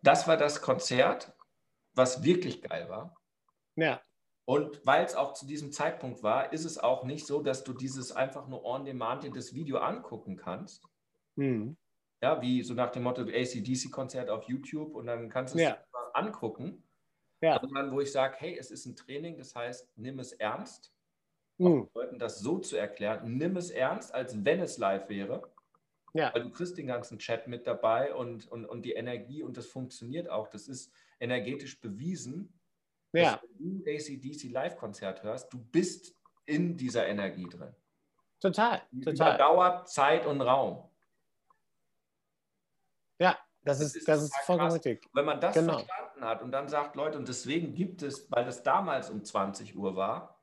Das 0.01 0.27
war 0.27 0.37
das 0.37 0.61
Konzert, 0.61 1.33
was 1.93 2.23
wirklich 2.23 2.61
geil 2.61 2.89
war. 2.89 3.15
Ja. 3.75 4.01
Und 4.45 4.85
weil 4.85 5.03
es 5.03 5.15
auch 5.15 5.33
zu 5.33 5.47
diesem 5.47 5.71
Zeitpunkt 5.71 6.21
war, 6.21 6.53
ist 6.53 6.65
es 6.65 6.77
auch 6.77 7.03
nicht 7.03 7.25
so, 7.25 7.41
dass 7.41 7.63
du 7.63 7.73
dieses 7.73 8.11
einfach 8.11 8.47
nur 8.47 8.63
on 8.63 8.85
demand 8.85 9.35
das 9.35 9.55
Video 9.55 9.79
angucken 9.79 10.35
kannst. 10.37 10.87
Mhm. 11.35 11.75
Ja, 12.21 12.41
wie 12.41 12.61
so 12.61 12.75
nach 12.75 12.91
dem 12.91 13.03
Motto 13.03 13.23
ACDC-Konzert 13.23 14.29
auf 14.29 14.43
YouTube 14.43 14.95
und 14.95 15.07
dann 15.07 15.29
kannst 15.29 15.55
du 15.55 15.59
es 15.59 15.63
ja. 15.63 15.77
angucken. 16.13 16.83
Ja. 17.41 17.59
Sondern 17.59 17.91
wo 17.91 17.99
ich 18.01 18.11
sage, 18.11 18.35
hey, 18.39 18.57
es 18.57 18.71
ist 18.71 18.85
ein 18.85 18.95
Training, 18.95 19.37
das 19.37 19.55
heißt, 19.55 19.91
nimm 19.97 20.19
es 20.19 20.31
ernst. 20.31 20.93
Mhm. 21.57 21.89
Leuten 21.93 22.19
das 22.19 22.39
so 22.39 22.59
zu 22.59 22.77
erklären, 22.77 23.37
nimm 23.37 23.57
es 23.57 23.71
ernst, 23.71 24.13
als 24.13 24.45
wenn 24.45 24.61
es 24.61 24.77
live 24.77 25.09
wäre. 25.09 25.51
Ja. 26.13 26.33
Weil 26.33 26.43
du 26.43 26.51
kriegst 26.51 26.77
den 26.77 26.87
ganzen 26.87 27.17
Chat 27.17 27.47
mit 27.47 27.65
dabei 27.67 28.13
und, 28.13 28.47
und, 28.51 28.65
und 28.65 28.83
die 28.83 28.93
Energie 28.93 29.43
und 29.43 29.57
das 29.57 29.65
funktioniert 29.65 30.29
auch. 30.29 30.47
Das 30.47 30.67
ist 30.67 30.93
energetisch 31.19 31.81
bewiesen 31.81 32.53
ja. 33.23 33.41
wenn 33.57 33.83
du 33.83 33.91
ACDC 33.91 34.51
Live-Konzert 34.51 35.23
hörst, 35.23 35.51
du 35.51 35.57
bist 35.57 36.15
in 36.45 36.77
dieser 36.77 37.07
Energie 37.07 37.47
drin. 37.47 37.73
Total, 38.39 38.81
Die 38.91 39.01
total. 39.01 39.35
Überdauert 39.35 39.89
Zeit 39.89 40.25
und 40.25 40.41
Raum. 40.41 40.89
Ja, 43.17 43.37
das, 43.63 43.79
das 43.79 43.87
ist, 43.87 43.95
ist, 43.95 44.07
das 44.07 44.23
ist 44.23 44.35
vollkommen 44.43 44.71
richtig. 44.71 45.09
Wenn 45.13 45.25
man 45.25 45.39
das 45.39 45.55
genau. 45.55 45.79
verstanden 45.79 46.23
hat 46.23 46.41
und 46.41 46.51
dann 46.51 46.67
sagt, 46.67 46.95
Leute, 46.95 47.17
und 47.17 47.27
deswegen 47.27 47.73
gibt 47.73 48.01
es, 48.03 48.29
weil 48.31 48.45
das 48.45 48.61
damals 48.61 49.09
um 49.09 49.23
20 49.23 49.75
Uhr 49.75 49.95
war, 49.95 50.39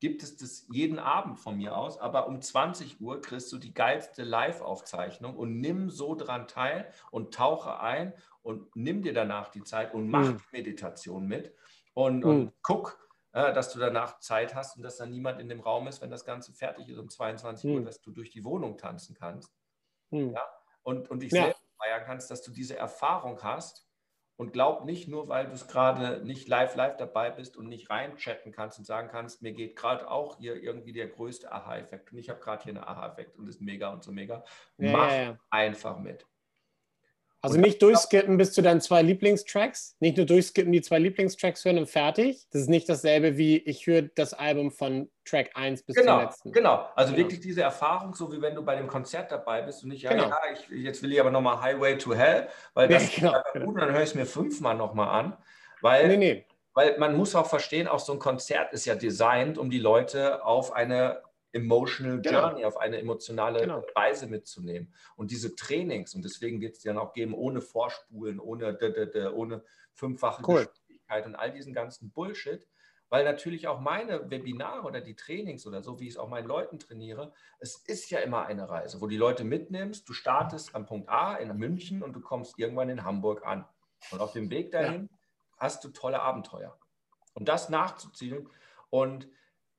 gibt 0.00 0.22
es 0.22 0.36
das 0.36 0.66
jeden 0.70 0.98
Abend 0.98 1.38
von 1.38 1.56
mir 1.56 1.76
aus, 1.76 1.98
aber 1.98 2.26
um 2.26 2.40
20 2.40 3.00
Uhr 3.00 3.20
kriegst 3.20 3.52
du 3.52 3.58
die 3.58 3.74
geilste 3.74 4.24
Live-Aufzeichnung 4.24 5.36
und 5.36 5.60
nimm 5.60 5.90
so 5.90 6.14
dran 6.14 6.48
teil 6.48 6.90
und 7.10 7.34
tauche 7.34 7.80
ein 7.80 8.14
und 8.42 8.74
nimm 8.74 9.02
dir 9.02 9.12
danach 9.12 9.50
die 9.50 9.62
Zeit 9.62 9.92
und 9.92 10.08
mach 10.08 10.26
mhm. 10.26 10.40
Meditation 10.52 11.26
mit 11.26 11.54
und, 11.92 12.24
und 12.24 12.44
mhm. 12.44 12.52
guck, 12.62 12.98
äh, 13.32 13.52
dass 13.52 13.72
du 13.72 13.78
danach 13.78 14.18
Zeit 14.20 14.54
hast 14.54 14.76
und 14.76 14.82
dass 14.82 14.96
da 14.96 15.06
niemand 15.06 15.38
in 15.38 15.48
dem 15.48 15.60
Raum 15.60 15.86
ist, 15.86 16.00
wenn 16.00 16.10
das 16.10 16.24
Ganze 16.24 16.52
fertig 16.52 16.88
ist 16.88 16.98
um 16.98 17.10
22 17.10 17.68
mhm. 17.68 17.76
Uhr, 17.76 17.84
dass 17.84 18.00
du 18.00 18.10
durch 18.10 18.30
die 18.30 18.44
Wohnung 18.44 18.78
tanzen 18.78 19.14
kannst. 19.14 19.52
Mhm. 20.10 20.32
Ja? 20.32 20.42
Und, 20.82 21.10
und 21.10 21.22
dich 21.22 21.32
ja. 21.32 21.44
selbst 21.44 21.62
feiern 21.76 22.02
kannst, 22.06 22.30
dass 22.30 22.42
du 22.42 22.50
diese 22.50 22.76
Erfahrung 22.76 23.42
hast. 23.42 23.86
Und 24.40 24.54
glaub 24.54 24.86
nicht 24.86 25.06
nur, 25.06 25.28
weil 25.28 25.44
du 25.44 25.52
es 25.52 25.68
gerade 25.68 26.24
nicht 26.24 26.48
live, 26.48 26.74
live 26.74 26.96
dabei 26.96 27.28
bist 27.28 27.58
und 27.58 27.68
nicht 27.68 27.90
reinchatten 27.90 28.52
kannst 28.52 28.78
und 28.78 28.86
sagen 28.86 29.10
kannst, 29.12 29.42
mir 29.42 29.52
geht 29.52 29.76
gerade 29.76 30.10
auch 30.10 30.38
hier 30.38 30.56
irgendwie 30.56 30.94
der 30.94 31.08
größte 31.08 31.52
Aha-Effekt. 31.52 32.10
Und 32.10 32.16
ich 32.16 32.30
habe 32.30 32.40
gerade 32.40 32.62
hier 32.64 32.74
einen 32.74 32.82
Aha-Effekt 32.82 33.36
und 33.36 33.46
ist 33.46 33.60
mega 33.60 33.92
und 33.92 34.02
so 34.02 34.12
mega. 34.12 34.42
Ja, 34.78 34.92
Mach 34.92 35.36
einfach 35.50 35.98
mit. 35.98 36.26
Also 37.42 37.58
nicht 37.58 37.80
durchskippen 37.80 38.36
bis 38.36 38.52
zu 38.52 38.60
deinen 38.60 38.82
zwei 38.82 39.00
Lieblingstracks, 39.00 39.96
nicht 39.98 40.18
nur 40.18 40.26
durchskippen, 40.26 40.72
die 40.72 40.82
zwei 40.82 40.98
Lieblingstracks 40.98 41.64
hören 41.64 41.78
und 41.78 41.88
fertig. 41.88 42.46
Das 42.50 42.62
ist 42.62 42.68
nicht 42.68 42.86
dasselbe 42.86 43.38
wie 43.38 43.56
ich 43.56 43.86
höre 43.86 44.02
das 44.02 44.34
Album 44.34 44.70
von 44.70 45.08
Track 45.24 45.50
1 45.54 45.84
bis 45.84 45.96
genau, 45.96 46.18
zum 46.18 46.24
letzten. 46.26 46.52
Genau, 46.52 46.88
also 46.94 47.14
genau. 47.14 47.24
wirklich 47.24 47.40
diese 47.40 47.62
Erfahrung, 47.62 48.14
so 48.14 48.30
wie 48.30 48.42
wenn 48.42 48.54
du 48.54 48.62
bei 48.62 48.76
dem 48.76 48.88
Konzert 48.88 49.32
dabei 49.32 49.62
bist 49.62 49.82
und 49.82 49.88
nicht, 49.88 50.02
ja, 50.02 50.10
genau. 50.10 50.28
ja 50.28 50.38
ich, 50.52 50.68
jetzt 50.84 51.02
will 51.02 51.12
ich 51.12 51.20
aber 51.20 51.30
nochmal 51.30 51.62
Highway 51.62 51.96
to 51.96 52.14
Hell, 52.14 52.48
weil 52.74 52.88
das 52.88 53.16
ja, 53.16 53.20
genau, 53.20 53.38
ist 53.38 53.52
gut, 53.52 53.62
und 53.62 53.80
dann 53.80 53.92
höre 53.92 54.02
ich 54.02 54.10
es 54.10 54.14
mir 54.14 54.26
fünfmal 54.26 54.76
nochmal 54.76 55.08
an, 55.08 55.36
weil, 55.80 56.08
nee, 56.08 56.16
nee. 56.16 56.46
weil 56.74 56.98
man 56.98 57.16
muss 57.16 57.34
auch 57.34 57.46
verstehen, 57.46 57.88
auch 57.88 58.00
so 58.00 58.12
ein 58.12 58.18
Konzert 58.18 58.74
ist 58.74 58.84
ja 58.84 58.96
designt, 58.96 59.56
um 59.56 59.70
die 59.70 59.78
Leute 59.78 60.44
auf 60.44 60.72
eine 60.72 61.22
Emotional 61.52 62.20
genau. 62.20 62.48
Journey, 62.48 62.64
auf 62.64 62.76
eine 62.76 62.98
emotionale 62.98 63.60
genau. 63.60 63.84
Reise 63.96 64.26
mitzunehmen. 64.26 64.92
Und 65.16 65.30
diese 65.30 65.54
Trainings, 65.56 66.14
und 66.14 66.24
deswegen 66.24 66.60
wird 66.60 66.76
es 66.76 66.82
dann 66.82 66.98
auch 66.98 67.12
geben, 67.12 67.34
ohne 67.34 67.60
Vorspulen, 67.60 68.38
ohne, 68.38 68.78
ohne 69.34 69.64
fünffache 69.92 70.42
cool. 70.46 70.66
Geschwindigkeit 70.66 71.26
und 71.26 71.34
all 71.34 71.52
diesen 71.52 71.72
ganzen 71.72 72.10
Bullshit, 72.12 72.66
weil 73.08 73.24
natürlich 73.24 73.66
auch 73.66 73.80
meine 73.80 74.30
Webinare 74.30 74.86
oder 74.86 75.00
die 75.00 75.16
Trainings 75.16 75.66
oder 75.66 75.82
so, 75.82 75.98
wie 75.98 76.04
ich 76.04 76.10
es 76.10 76.16
auch 76.16 76.28
meinen 76.28 76.46
Leuten 76.46 76.78
trainiere, 76.78 77.32
es 77.58 77.76
ist 77.76 78.10
ja 78.10 78.20
immer 78.20 78.46
eine 78.46 78.68
Reise, 78.68 79.00
wo 79.00 79.08
die 79.08 79.16
Leute 79.16 79.42
mitnimmst, 79.42 80.08
du 80.08 80.12
startest 80.12 80.76
am 80.76 80.86
Punkt 80.86 81.08
A 81.08 81.34
in 81.34 81.54
München 81.56 82.02
und 82.02 82.12
du 82.12 82.20
kommst 82.20 82.58
irgendwann 82.58 82.88
in 82.88 83.04
Hamburg 83.04 83.44
an. 83.44 83.66
Und 84.12 84.20
auf 84.20 84.32
dem 84.32 84.48
Weg 84.50 84.70
dahin 84.70 85.08
ja. 85.10 85.18
hast 85.58 85.82
du 85.82 85.88
tolle 85.88 86.22
Abenteuer. 86.22 86.78
Und 87.34 87.48
das 87.48 87.68
nachzuziehen 87.68 88.48
und 88.90 89.28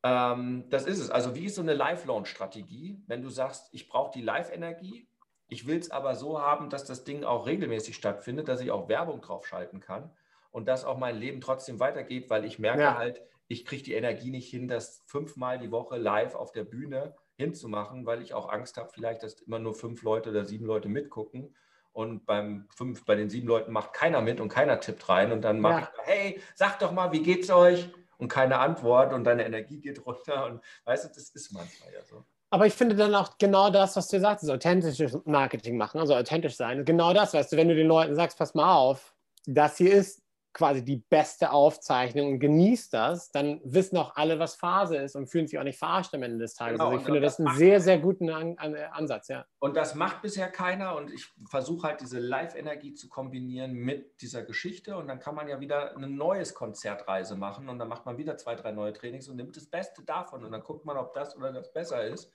ähm, 0.04 0.66
das 0.70 0.86
ist 0.86 1.00
es. 1.00 1.10
Also 1.10 1.36
wie 1.36 1.46
ist 1.46 1.56
so 1.56 1.62
eine 1.62 1.74
Live-Launch-Strategie, 1.74 3.02
wenn 3.08 3.22
du 3.22 3.30
sagst, 3.30 3.70
ich 3.72 3.88
brauche 3.88 4.12
die 4.12 4.22
Live-Energie, 4.22 5.08
ich 5.48 5.68
will 5.68 5.78
es 5.78 5.92
aber 5.92 6.16
so 6.16 6.42
haben, 6.42 6.70
dass 6.70 6.86
das 6.86 7.04
Ding 7.04 7.24
auch 7.24 7.46
regelmäßig 7.46 7.96
stattfindet, 7.96 8.48
dass 8.48 8.62
ich 8.62 8.72
auch 8.72 8.88
Werbung 8.88 9.22
drauf 9.22 9.46
schalten 9.46 9.80
kann 9.80 10.10
und 10.52 10.68
dass 10.68 10.86
auch 10.86 10.98
mein 10.98 11.18
Leben 11.18 11.42
trotzdem 11.42 11.80
weitergeht, 11.80 12.30
weil 12.30 12.46
ich 12.46 12.58
merke 12.58 12.82
ja. 12.82 12.98
halt, 12.98 13.22
ich 13.48 13.66
kriege 13.66 13.84
die 13.84 13.94
Energie 13.94 14.32
nicht 14.32 14.50
hin, 14.50 14.70
das 14.70 15.04
fünfmal 15.06 15.60
die 15.60 15.72
Woche 15.72 15.98
live 15.98 16.36
auf 16.36 16.54
der 16.54 16.64
Bühne 16.64 17.16
hinzumachen, 17.36 18.06
weil 18.06 18.22
ich 18.22 18.34
auch 18.34 18.50
Angst 18.50 18.78
habe, 18.78 18.90
vielleicht, 18.94 19.24
dass 19.24 19.34
immer 19.42 19.60
nur 19.60 19.74
fünf 19.74 20.04
Leute 20.04 20.30
oder 20.30 20.46
sieben 20.46 20.66
Leute 20.66 20.88
mitgucken 20.88 21.54
und 21.92 22.26
beim 22.26 22.68
fünf, 22.76 23.04
bei 23.04 23.16
den 23.16 23.30
sieben 23.30 23.48
Leuten 23.48 23.74
macht 23.74 23.94
keiner 23.94 24.22
mit 24.22 24.40
und 24.40 24.48
keiner 24.48 24.80
tippt 24.80 25.10
rein 25.10 25.32
und 25.34 25.42
dann 25.42 25.60
mache 25.60 25.82
ja. 25.82 25.92
ich, 25.94 26.08
hey, 26.08 26.42
sag 26.56 26.80
doch 26.80 26.94
mal, 26.94 27.12
wie 27.12 27.24
geht's 27.24 27.50
euch? 27.50 27.90
Und 28.22 28.28
keine 28.28 28.60
Antwort 28.60 29.12
und 29.12 29.24
deine 29.24 29.46
Energie 29.46 29.82
geht 29.82 30.06
runter. 30.06 30.46
Und 30.46 30.62
weißt 30.86 31.06
du, 31.06 31.10
das 31.10 31.30
ist 31.30 31.52
manchmal 31.52 31.92
ja 31.92 32.04
so. 32.04 32.24
Aber 32.52 32.68
ich 32.68 32.74
finde 32.74 32.96
dann 32.96 33.16
auch 33.16 33.38
genau 33.38 33.70
das, 33.70 33.96
was 33.96 34.10
du 34.10 34.20
sagst, 34.20 34.50
authentisches 34.50 35.18
Marketing 35.26 35.78
machen, 35.78 36.00
also 36.00 36.16
authentisch 36.16 36.56
sein. 36.56 36.86
Genau 36.86 37.14
das, 37.14 37.34
weißt 37.34 37.52
du, 37.52 37.58
wenn 37.58 37.70
du 37.70 37.76
den 37.76 37.88
Leuten 37.88 38.14
sagst, 38.16 38.38
pass 38.38 38.54
mal 38.54 38.76
auf, 38.76 39.16
das 39.46 39.78
hier 39.78 39.94
ist 39.94 40.22
quasi 40.54 40.84
die 40.84 40.98
beste 40.98 41.52
Aufzeichnung 41.52 42.34
und 42.34 42.40
genießt 42.40 42.94
das, 42.94 43.32
dann 43.32 43.62
wissen 43.64 43.98
auch 43.98 44.16
alle, 44.16 44.40
was 44.40 44.56
Phase 44.56 44.98
ist 44.98 45.16
und 45.16 45.28
fühlen 45.28 45.48
sich 45.48 45.58
auch 45.58 45.64
nicht 45.64 45.80
verarscht 45.80 46.14
am 46.14 46.24
Ende 46.24 46.40
des 46.40 46.56
Tages. 46.56 46.78
Genau, 46.78 46.90
also 46.90 47.00
ich 47.00 47.06
finde 47.06 47.22
das, 47.22 47.38
das 47.38 47.46
einen 47.46 47.58
sehr, 47.58 47.80
sehr 47.80 48.00
guten 48.00 48.30
An 48.30 48.58
An 48.58 48.76
Ansatz, 48.76 49.30
ja. 49.30 49.46
Und 49.60 49.78
das 49.78 49.96
macht 49.96 50.22
bisher 50.22 50.50
keiner 50.50 50.96
und 50.96 51.12
ich 51.12 51.28
versuche 51.50 51.88
halt 51.88 52.02
diese 52.02 52.20
Live-Energie 52.20 52.94
zu 52.94 53.08
kombinieren 53.10 53.74
mit 53.74 54.22
dieser 54.22 54.44
Geschichte 54.44 54.98
und 54.98 55.08
dann 55.08 55.20
kann 55.20 55.36
man 55.36 55.48
ja 55.48 55.60
wieder 55.60 55.96
eine 55.96 56.08
neues 56.08 56.54
Konzertreise 56.54 57.36
machen 57.36 57.70
und 57.70 57.80
dann 57.80 57.88
macht 57.88 58.06
man 58.06 58.18
wieder 58.18 58.38
zwei, 58.38 58.56
drei 58.56 58.72
neue 58.72 58.94
Trainings 58.94 59.28
und 59.30 59.38
nimmt 59.38 59.56
das 59.56 59.68
Beste 59.68 60.04
davon 60.04 60.44
und 60.44 60.52
dann 60.52 60.64
guckt 60.64 60.86
man, 60.86 60.98
ob 60.98 61.14
das 61.14 61.36
oder 61.38 61.54
das 61.54 61.72
besser 61.72 62.04
ist. 62.04 62.34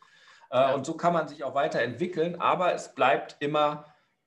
Äh, 0.50 0.56
ja. 0.56 0.74
Und 0.74 0.86
so 0.86 0.96
kann 0.96 1.12
man 1.12 1.28
sich 1.28 1.44
auch 1.44 1.54
weiterentwickeln, 1.54 2.40
aber 2.40 2.72
es 2.72 2.94
bleibt 2.94 3.36
immer 3.40 3.86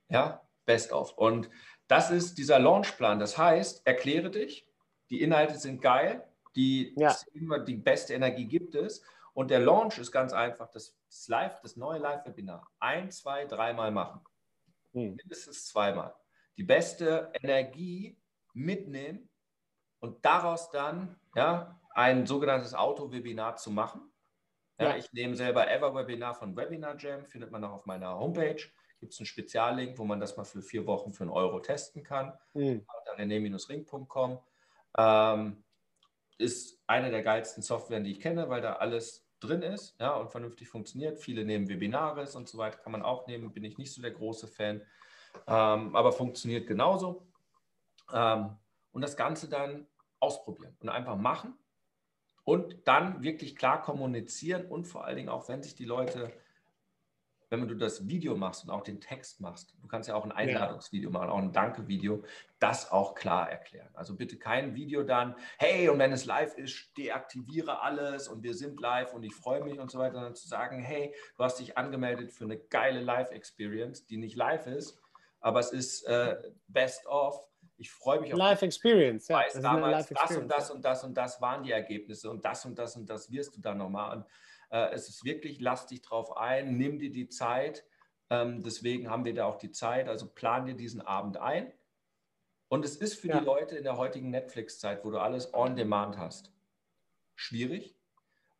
ja, 0.10 0.42
best 0.66 0.92
of. 0.92 1.18
Und 1.18 1.50
das 1.90 2.12
ist 2.12 2.38
dieser 2.38 2.60
Launchplan. 2.60 3.20
Das 3.20 3.38
heißt, 3.38 3.86
erkläre 3.86 4.30
dich, 4.30 4.66
die 5.10 5.22
Inhalte 5.22 5.58
sind 5.58 5.82
geil, 5.82 6.24
die, 6.56 6.94
ja. 6.98 7.16
die 7.34 7.76
beste 7.76 8.14
Energie 8.14 8.46
gibt 8.46 8.76
es. 8.76 9.04
Und 9.34 9.50
der 9.50 9.60
Launch 9.60 9.98
ist 9.98 10.12
ganz 10.12 10.32
einfach, 10.32 10.70
das, 10.70 10.96
das 11.08 11.28
Live, 11.28 11.60
das 11.62 11.78
neue 11.78 12.00
Live-Webinar 12.00 12.70
ein, 12.80 13.10
zwei, 13.10 13.46
dreimal 13.46 13.92
machen. 13.92 14.22
Hm. 14.94 15.16
Mindestens 15.16 15.68
zweimal. 15.68 16.14
Die 16.58 16.64
beste 16.64 17.32
Energie 17.42 18.22
mitnehmen 18.54 19.30
und 20.00 20.24
daraus 20.24 20.70
dann 20.70 21.20
ja, 21.36 21.80
ein 21.92 22.28
sogenanntes 22.28 22.76
Auto-Webinar 22.76 23.56
zu 23.56 23.72
machen. 23.72 24.02
Ja, 24.78 24.90
ja. 24.90 24.98
Ich 24.98 25.12
nehme 25.12 25.36
selber 25.36 25.70
Ever-Webinar 25.70 26.36
von 26.36 26.56
Webinar 26.56 26.98
Jam, 26.98 27.26
findet 27.26 27.52
man 27.52 27.64
auch 27.64 27.74
auf 27.74 27.86
meiner 27.86 28.18
Homepage 28.18 28.62
gibt 29.00 29.14
es 29.14 29.20
einen 29.20 29.28
Speziallink, 29.28 29.98
wo 29.98 30.04
man 30.04 30.20
das 30.20 30.38
mal 30.38 30.44
für 30.44 30.62
vier 30.62 30.86
Wochen 30.86 31.14
für 31.14 31.24
einen 31.24 31.32
Euro 31.32 31.60
testen 31.60 32.04
kann. 32.04 32.34
Mhm. 32.54 32.86
rené-ring.com. 33.18 34.40
Ähm, 34.98 35.64
ist 36.38 36.82
eine 36.88 37.12
der 37.12 37.22
geilsten 37.22 37.62
Software, 37.64 38.00
die 38.00 38.12
ich 38.12 38.20
kenne, 38.20 38.50
weil 38.50 38.62
da 38.62 38.74
alles 38.74 39.28
drin 39.40 39.62
ist 39.62 40.00
ja, 40.00 40.16
und 40.16 40.32
vernünftig 40.32 40.68
funktioniert. 40.68 41.20
Viele 41.20 41.46
nehmen 41.46 41.70
Webinares 41.70 42.36
und 42.36 42.48
so 42.48 42.58
weiter, 42.58 42.78
kann 42.78 42.92
man 42.92 43.04
auch 43.04 43.28
nehmen, 43.28 43.54
bin 43.54 43.64
ich 43.64 43.78
nicht 43.78 43.94
so 43.94 44.02
der 44.02 44.12
große 44.12 44.48
Fan, 44.48 44.82
ähm, 45.48 45.96
aber 45.96 46.12
funktioniert 46.12 46.68
genauso. 46.68 47.28
Ähm, 48.14 48.58
und 48.92 49.02
das 49.02 49.16
Ganze 49.16 49.50
dann 49.50 49.88
ausprobieren 50.20 50.76
und 50.82 50.90
einfach 50.90 51.16
machen 51.16 51.58
und 52.44 52.88
dann 52.88 53.22
wirklich 53.22 53.56
klar 53.56 53.82
kommunizieren 53.82 54.66
und 54.66 54.86
vor 54.86 55.06
allen 55.06 55.18
Dingen 55.18 55.30
auch, 55.30 55.48
wenn 55.48 55.64
sich 55.64 55.76
die 55.76 55.86
Leute 55.86 56.32
wenn 57.50 57.68
du 57.68 57.76
das 57.76 58.08
Video 58.08 58.36
machst 58.36 58.64
und 58.64 58.70
auch 58.70 58.84
den 58.84 59.02
Text 59.02 59.42
machst, 59.42 59.74
du 59.82 59.88
kannst 59.88 60.08
ja 60.08 60.16
auch 60.16 60.24
ein 60.24 60.32
Einladungsvideo 60.32 61.10
machen, 61.10 61.30
auch 61.30 61.38
ein 61.38 61.52
Danke-Video, 61.52 62.24
das 62.60 62.92
auch 62.92 63.16
klar 63.16 63.50
erklären. 63.50 63.90
Also 63.94 64.16
bitte 64.16 64.38
kein 64.38 64.76
Video 64.76 65.04
dann, 65.04 65.36
hey, 65.58 65.90
und 65.90 65.98
wenn 66.00 66.12
es 66.12 66.26
live 66.26 66.58
ist, 66.58 66.96
deaktiviere 66.98 67.82
alles 67.82 68.28
und 68.28 68.44
wir 68.44 68.54
sind 68.54 68.80
live 68.80 69.14
und 69.14 69.24
ich 69.24 69.34
freue 69.34 69.64
mich 69.64 69.80
und 69.80 69.90
so 69.90 69.98
weiter, 69.98 70.14
sondern 70.14 70.36
zu 70.36 70.48
sagen, 70.48 70.80
hey, 70.80 71.14
du 71.38 71.44
hast 71.44 71.60
dich 71.60 71.78
angemeldet 71.78 72.32
für 72.32 72.44
eine 72.44 72.58
geile 72.58 73.02
Live-Experience, 73.02 74.06
die 74.06 74.18
nicht 74.18 74.36
live 74.36 74.68
ist, 74.68 75.00
aber 75.40 75.60
es 75.60 75.72
ist 75.72 76.04
äh, 76.04 76.38
best 76.68 77.06
of. 77.08 77.44
Ich 77.78 77.90
freue 77.90 78.20
mich 78.20 78.34
auf 78.34 78.40
Live 78.40 78.62
Experience, 78.62 79.30
ja. 79.30 79.38
Weiß, 79.38 79.54
damals 79.54 80.10
das 80.10 80.36
und 80.36 80.50
das 80.50 80.70
und 80.70 80.84
das 80.84 81.04
und 81.06 81.14
das 81.16 81.42
waren 81.42 81.64
die 81.64 81.72
Ergebnisse 81.72 82.30
und 82.30 82.44
das 82.44 82.66
und 82.66 82.78
das 82.78 82.98
und 82.98 83.10
das 83.10 83.32
wirst 83.32 83.56
du 83.56 83.62
dann 83.62 83.78
nochmal. 83.78 84.18
Und 84.18 84.26
äh, 84.70 84.92
es 84.94 85.10
ist 85.10 85.24
wirklich, 85.24 85.60
lass 85.60 85.88
dich 85.88 86.02
drauf 86.02 86.38
ein, 86.38 86.78
nimm 86.78 87.00
dir 87.00 87.12
die 87.12 87.30
Zeit. 87.30 87.86
Ähm, 88.30 88.64
deswegen 88.64 89.10
haben 89.10 89.26
wir 89.26 89.34
da 89.34 89.46
auch 89.46 89.58
die 89.58 89.72
Zeit. 89.72 90.08
Also 90.08 90.28
plan 90.28 90.66
dir 90.66 90.76
diesen 90.76 91.02
Abend 91.02 91.38
ein. 91.38 91.72
Und 92.68 92.86
es 92.86 92.96
ist 92.96 93.16
für 93.16 93.30
ja. 93.30 93.40
die 93.40 93.46
Leute 93.46 93.76
in 93.76 93.84
der 93.84 93.98
heutigen 93.98 94.30
Netflix-Zeit, 94.30 95.04
wo 95.04 95.10
du 95.10 95.18
alles 95.18 95.54
on 95.54 95.76
demand 95.76 96.18
hast, 96.18 96.52
schwierig. 97.36 97.96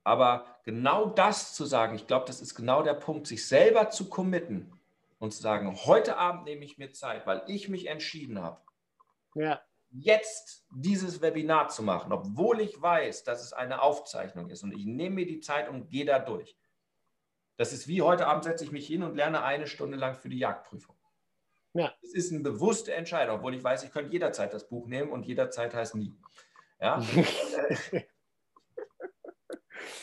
Aber 0.04 0.60
genau 0.64 1.06
das 1.06 1.54
zu 1.54 1.66
sagen, 1.66 1.96
ich 1.96 2.08
glaube, 2.08 2.26
das 2.26 2.42
ist 2.42 2.56
genau 2.56 2.82
der 2.82 2.96
Punkt, 2.96 3.28
sich 3.28 3.48
selber 3.48 3.92
zu 3.92 4.10
committen 4.10 4.74
und 5.20 5.32
zu 5.32 5.42
sagen, 5.42 5.76
heute 5.86 6.18
Abend 6.18 6.46
nehme 6.46 6.66
ich 6.66 6.80
mir 6.80 6.92
Zeit, 6.92 7.28
weil 7.28 7.44
ich 7.48 7.70
mich 7.70 7.86
entschieden 7.86 8.42
habe, 8.42 8.60
ja. 9.36 9.62
Jetzt 9.92 10.66
dieses 10.72 11.22
Webinar 11.22 11.70
zu 11.70 11.84
machen, 11.84 12.12
obwohl 12.12 12.62
ich 12.62 12.80
weiß, 12.82 13.24
dass 13.24 13.44
es 13.44 13.54
eine 13.54 13.82
Aufzeichnung 13.82 14.50
ist 14.50 14.64
und 14.64 14.72
ich 14.72 14.86
nehme 14.86 15.16
mir 15.16 15.26
die 15.26 15.40
Zeit 15.40 15.70
und 15.70 15.90
gehe 15.90 16.06
da 16.06 16.20
durch. 16.20 16.58
Das 17.58 17.74
ist 17.74 17.88
wie 17.88 18.02
heute 18.02 18.28
Abend 18.28 18.46
setze 18.46 18.64
ich 18.64 18.72
mich 18.72 18.88
hin 18.88 19.04
und 19.04 19.16
lerne 19.16 19.44
eine 19.44 19.68
Stunde 19.68 19.98
lang 19.98 20.16
für 20.16 20.30
die 20.30 20.40
Jagdprüfung. 20.40 20.96
Ja. 21.74 21.94
Es 22.02 22.14
ist 22.14 22.32
eine 22.32 22.42
bewusste 22.42 22.94
Entscheidung, 22.94 23.38
obwohl 23.38 23.54
ich 23.56 23.64
weiß, 23.64 23.84
ich 23.84 23.92
könnte 23.92 24.12
jederzeit 24.12 24.54
das 24.54 24.68
Buch 24.70 24.88
nehmen 24.88 25.12
und 25.12 25.26
jederzeit 25.26 25.74
heißt 25.74 25.96
nie. 25.96 26.16
Ja, 26.80 27.02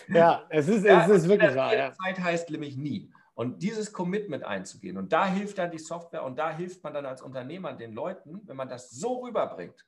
ja 0.09 0.47
es 0.50 0.69
ist, 0.69 0.85
ja, 0.85 1.05
es 1.05 1.11
ist 1.11 1.28
wirklich 1.28 1.55
wahr. 1.55 1.71
Jederzeit 1.71 2.19
ja. 2.19 2.25
heißt 2.25 2.50
nämlich 2.50 2.76
nie. 2.76 3.11
Und 3.37 3.62
dieses 3.62 3.93
Commitment 3.93 4.45
einzugehen. 4.45 4.97
Und 4.97 5.12
da 5.12 5.26
hilft 5.26 5.59
dann 5.59 5.71
die 5.71 5.78
Software 5.78 6.25
und 6.25 6.38
da 6.38 6.57
hilft 6.57 6.83
man 6.83 6.95
dann 6.95 7.05
als 7.05 7.21
Unternehmer 7.21 7.75
den 7.75 7.93
Leuten, 7.93 8.40
wenn 8.49 8.57
man 8.57 8.71
das 8.71 8.90
so 8.90 9.25
rüberbringt. 9.25 9.85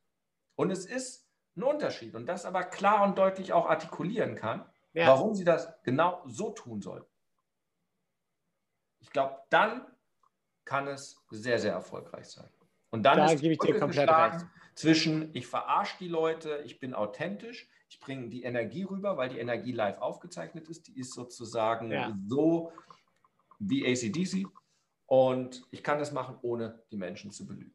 Und 0.55 0.71
es 0.71 0.85
ist 0.85 1.27
ein 1.57 1.63
Unterschied 1.63 2.15
und 2.15 2.27
das 2.27 2.45
aber 2.45 2.63
klar 2.65 3.03
und 3.05 3.17
deutlich 3.17 3.55
auch 3.55 3.67
artikulieren 3.67 4.35
kann, 4.35 4.69
ja. 4.93 5.07
warum 5.09 5.35
sie 5.35 5.45
das 5.45 5.73
genau 5.83 6.23
so 6.27 6.51
tun 6.51 6.83
sollen. 6.83 7.05
Ich 9.01 9.11
glaube, 9.11 9.39
dann 9.49 9.87
kann 10.67 10.87
es 10.87 11.25
sehr, 11.31 11.59
sehr 11.59 11.73
erfolgreich 11.73 12.27
sein. 12.27 12.51
Und 12.91 13.05
dann 13.05 13.17
da 13.17 13.33
ist 13.33 13.41
gebe 13.41 13.55
ich 13.55 13.59
dir 13.61 13.79
komplett 13.79 14.11
recht. 14.11 14.45
zwischen, 14.75 15.35
ich 15.35 15.47
verarsche 15.47 15.97
die 16.01 16.09
Leute, 16.09 16.61
ich 16.67 16.81
bin 16.81 16.93
authentisch, 16.93 17.67
ich 17.89 17.99
bringe 17.99 18.29
die 18.29 18.43
Energie 18.43 18.83
rüber, 18.83 19.17
weil 19.17 19.31
die 19.31 19.39
Energie 19.39 19.73
live 19.73 19.99
aufgezeichnet 19.99 20.69
ist. 20.69 20.89
Die 20.89 20.99
ist 20.99 21.15
sozusagen 21.15 21.91
ja. 21.91 22.15
so 22.27 22.73
wie 23.59 23.87
ACDC. 23.87 24.47
Und 25.07 25.63
ich 25.71 25.83
kann 25.83 25.99
das 25.99 26.13
machen, 26.13 26.39
ohne 26.43 26.83
die 26.91 26.97
Menschen 26.97 27.31
zu 27.31 27.47
belügen. 27.47 27.73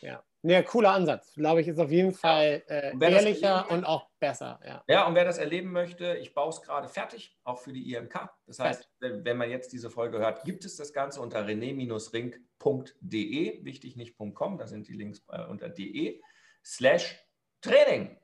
Ja, 0.00 0.22
ja 0.42 0.62
cooler 0.62 0.92
Ansatz. 0.92 1.32
Glaube 1.34 1.62
ich, 1.62 1.68
ist 1.68 1.78
auf 1.78 1.90
jeden 1.90 2.12
Fall 2.12 2.62
äh, 2.66 2.92
ehrlicher 3.00 3.70
und 3.70 3.84
auch 3.84 4.10
besser. 4.18 4.60
Ja. 4.66 4.84
ja, 4.88 5.06
und 5.06 5.14
wer 5.14 5.24
das 5.24 5.38
erleben 5.38 5.72
möchte, 5.72 6.16
ich 6.16 6.34
baue 6.34 6.50
es 6.50 6.60
gerade 6.60 6.88
fertig, 6.88 7.38
auch 7.44 7.58
für 7.58 7.72
die 7.72 7.94
IMK. 7.94 8.28
Das 8.46 8.58
heißt, 8.58 8.90
wenn, 9.00 9.24
wenn 9.24 9.38
man 9.38 9.48
jetzt 9.48 9.72
diese 9.72 9.88
Folge 9.88 10.18
hört, 10.18 10.44
gibt 10.44 10.66
es 10.66 10.76
das 10.76 10.92
Ganze 10.92 11.22
unter 11.22 11.46
rené-ring.de, 11.46 13.64
wichtig 13.64 13.96
nicht 13.96 14.16
.com, 14.34 14.58
da 14.58 14.66
sind 14.66 14.88
die 14.88 14.94
Links 14.94 15.22
äh, 15.28 15.44
unter 15.44 15.68
de 15.68 16.20
slash 16.64 17.24
Training. 17.62 18.18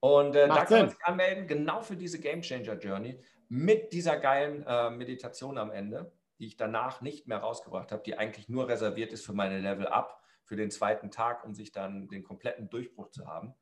Und 0.00 0.36
äh, 0.36 0.46
da 0.46 0.64
kann 0.64 0.78
man 0.78 0.90
sich 0.90 1.04
anmelden, 1.04 1.46
genau 1.46 1.82
für 1.82 1.96
diese 1.96 2.20
Game 2.20 2.42
Changer 2.42 2.78
Journey 2.78 3.20
mit 3.48 3.92
dieser 3.92 4.18
geilen 4.18 4.64
äh, 4.66 4.90
Meditation 4.90 5.58
am 5.58 5.70
Ende, 5.70 6.12
die 6.38 6.46
ich 6.46 6.56
danach 6.56 7.00
nicht 7.00 7.26
mehr 7.26 7.38
rausgebracht 7.38 7.92
habe, 7.92 8.02
die 8.02 8.18
eigentlich 8.18 8.48
nur 8.48 8.68
reserviert 8.68 9.12
ist 9.12 9.24
für 9.24 9.32
meine 9.32 9.58
Level 9.58 9.86
Up, 9.86 10.22
für 10.44 10.56
den 10.56 10.70
zweiten 10.70 11.10
Tag, 11.10 11.44
um 11.44 11.54
sich 11.54 11.72
dann 11.72 12.08
den 12.08 12.24
kompletten 12.24 12.68
Durchbruch 12.68 13.10
zu 13.10 13.26
haben. 13.26 13.54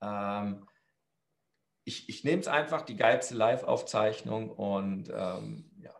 Ähm, 0.00 0.66
ich, 1.84 2.08
ich 2.08 2.24
nehme 2.24 2.40
es 2.40 2.48
einfach, 2.48 2.82
die 2.82 2.96
geilste 2.96 3.34
Live-Aufzeichnung 3.34 4.50
und 4.50 5.10
ähm, 5.14 5.70
ja. 5.80 5.94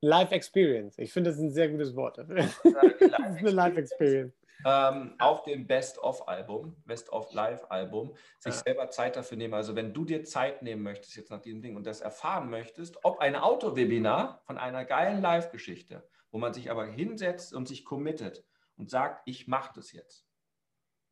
Live 0.00 0.32
Experience. 0.32 0.98
Ich 0.98 1.12
finde, 1.12 1.30
das 1.30 1.38
ist 1.38 1.44
ein 1.44 1.52
sehr 1.52 1.68
gutes 1.68 1.96
Wort 1.96 2.18
dafür. 2.18 2.36
das 2.36 2.52
ist 2.62 3.38
eine 3.38 3.50
Live 3.50 3.76
Experience 3.76 4.43
ähm, 4.64 5.14
auf 5.18 5.42
dem 5.42 5.66
Best-of-Album, 5.66 6.76
Best-of-Live-Album, 6.84 8.14
sich 8.38 8.54
ja. 8.54 8.60
selber 8.60 8.90
Zeit 8.90 9.16
dafür 9.16 9.36
nehmen. 9.36 9.54
Also 9.54 9.76
wenn 9.76 9.92
du 9.92 10.04
dir 10.04 10.24
Zeit 10.24 10.62
nehmen 10.62 10.82
möchtest 10.82 11.16
jetzt 11.16 11.30
nach 11.30 11.40
diesem 11.40 11.62
Ding 11.62 11.76
und 11.76 11.86
das 11.86 12.00
erfahren 12.00 12.50
möchtest, 12.50 13.04
ob 13.04 13.20
ein 13.20 13.36
Autowebinar 13.36 14.42
von 14.44 14.58
einer 14.58 14.84
geilen 14.84 15.20
Live-Geschichte, 15.20 16.08
wo 16.30 16.38
man 16.38 16.54
sich 16.54 16.70
aber 16.70 16.86
hinsetzt 16.86 17.54
und 17.54 17.68
sich 17.68 17.84
committet 17.84 18.44
und 18.76 18.90
sagt, 18.90 19.22
ich 19.26 19.46
mache 19.46 19.72
das 19.74 19.92
jetzt. 19.92 20.26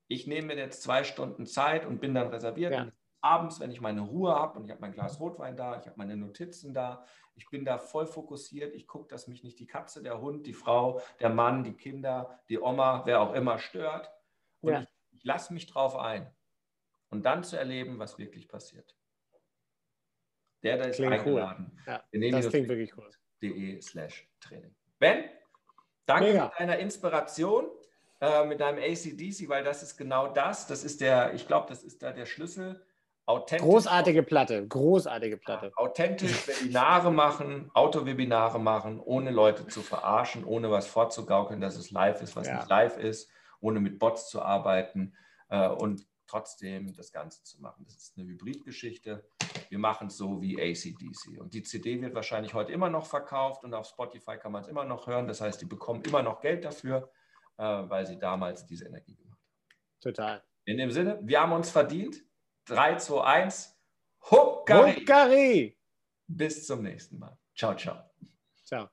Ich 0.09 0.27
nehme 0.27 0.49
mir 0.49 0.57
jetzt 0.57 0.83
zwei 0.83 1.05
Stunden 1.05 1.47
Zeit 1.47 1.87
und 1.87 2.01
bin 2.01 2.15
dann 2.15 2.29
reserviert. 2.29 2.73
Ja. 2.73 2.93
Abends, 3.23 3.61
wenn 3.61 3.71
ich 3.71 3.81
meine 3.81 4.01
Ruhe 4.01 4.35
habe 4.35 4.59
und 4.59 4.65
ich 4.65 4.71
habe 4.71 4.81
mein 4.81 4.93
Glas 4.93 5.21
Rotwein 5.21 5.57
da, 5.57 5.79
ich 5.79 5.87
habe 5.87 5.97
meine 5.97 6.17
Notizen 6.17 6.75
da, 6.75 7.07
ich 7.35 7.49
bin 7.49 7.65
da 7.65 7.79
voll 7.79 8.07
fokussiert. 8.07 8.75
Ich 8.75 8.87
gucke, 8.87 9.09
dass 9.09 9.29
mich 9.29 9.45
nicht 9.45 9.59
die 9.59 9.67
Katze, 9.67 10.03
der 10.03 10.21
Hund, 10.21 10.47
die 10.47 10.53
Frau, 10.53 11.01
der 11.21 11.31
Mann, 11.31 11.65
die 11.65 11.75
Kinder, 11.75 12.41
die 12.49 12.59
Oma, 12.59 13.03
wer 13.07 13.21
auch 13.21 13.33
immer 13.33 13.59
stört. 13.59 14.11
Und 14.61 14.73
ja. 14.73 14.81
ich, 14.83 14.89
ich 15.13 15.25
lasse 15.25 15.55
mich 15.55 15.67
drauf 15.67 15.97
ein. 15.97 16.31
Und 17.11 17.25
dann 17.25 17.45
zu 17.45 17.57
erleben, 17.57 17.99
was 17.99 18.19
wirklich 18.19 18.49
passiert. 18.49 18.97
Der, 20.63 20.77
der 20.77 20.89
ist 20.89 20.97
klingt 20.97 21.13
eingeladen. 21.13 21.73
Cool. 21.87 22.23
Ja, 22.23 22.31
das 22.31 22.49
klingt 22.49 22.69
wirklich 22.69 22.97
cool. 22.97 23.11
De 23.41 23.81
slash 23.81 24.29
Training. 24.41 24.75
Ben, 24.99 25.25
danke 26.07 26.33
Mega. 26.33 26.51
für 26.51 26.59
deine 26.59 26.79
Inspiration 26.79 27.71
äh, 28.21 28.45
mit 28.47 28.61
deinem 28.61 28.79
ACDC, 28.79 29.49
weil 29.49 29.65
das 29.65 29.83
ist 29.83 29.97
genau 29.97 30.29
das. 30.33 30.67
Das 30.67 30.85
ist 30.85 31.01
der, 31.01 31.35
ich 31.35 31.47
glaube, 31.47 31.69
das 31.69 31.83
ist 31.83 32.03
da 32.03 32.13
der 32.13 32.27
Schlüssel 32.27 32.85
Authentisch 33.27 33.65
großartige 33.65 34.23
Platte, 34.25 34.67
großartige 34.67 35.37
Platte. 35.37 35.73
authentisch 35.77 36.49
Webinare 36.49 37.13
machen, 37.13 37.71
Auto-Webinare 37.73 38.59
machen, 38.59 38.99
ohne 38.99 39.31
Leute 39.31 39.67
zu 39.69 39.81
verarschen, 39.81 40.45
ohne 40.45 40.71
was 40.73 40.89
vorzugaukeln, 40.89 41.61
dass 41.61 41.77
es 41.77 41.93
live 41.93 42.21
ist, 42.21 42.35
was 42.35 42.49
ja. 42.49 42.57
nicht 42.57 42.69
live 42.69 42.99
ist, 42.99 43.31
ohne 43.61 43.79
mit 43.79 44.01
Bots 44.01 44.29
zu 44.29 44.43
arbeiten 44.43 45.15
äh, 45.51 45.69
und 45.69 46.05
trotzdem 46.27 46.95
das 46.95 47.13
Ganze 47.13 47.45
zu 47.45 47.61
machen. 47.61 47.85
Das 47.85 47.95
ist 47.95 48.19
eine 48.19 48.27
Hybridgeschichte. 48.27 49.25
Wir 49.69 49.79
machen 49.79 50.09
es 50.09 50.17
so 50.17 50.41
wie 50.41 50.61
ACDC. 50.61 51.41
Und 51.41 51.55
die 51.55 51.63
CD 51.63 52.01
wird 52.01 52.15
wahrscheinlich 52.15 52.55
heute 52.55 52.73
immer 52.73 52.91
noch 52.91 53.07
verkauft 53.07 53.63
und 53.65 53.73
auf 53.75 53.87
Spotify 53.87 54.37
kann 54.37 54.51
man 54.51 54.63
es 54.63 54.69
immer 54.69 54.85
noch 54.85 55.07
hören. 55.07 55.29
Das 55.29 55.41
heißt, 55.41 55.61
die 55.61 55.67
bekommen 55.67 56.03
immer 56.05 56.23
noch 56.23 56.41
Geld 56.41 56.65
dafür, 56.65 57.11
äh, 57.59 57.63
weil 57.63 58.05
sie 58.07 58.19
damals 58.19 58.67
diese 58.67 58.87
Energie 58.87 59.15
gemacht 59.15 59.39
haben. 59.39 60.01
Total. 60.01 60.43
In 60.65 60.79
dem 60.79 60.91
Sinne, 60.91 61.21
wir 61.23 61.41
haben 61.41 61.53
uns 61.53 61.71
verdient. 61.71 62.25
3, 62.67 62.97
2, 62.97 63.21
1. 63.25 63.75
Huckari. 64.31 64.95
Huckari. 64.95 65.77
Bis 66.29 66.65
zum 66.67 66.83
nächsten 66.83 67.19
Mal. 67.19 67.37
Ciao, 67.57 67.75
ciao. 67.75 67.97
Ciao. 68.65 68.89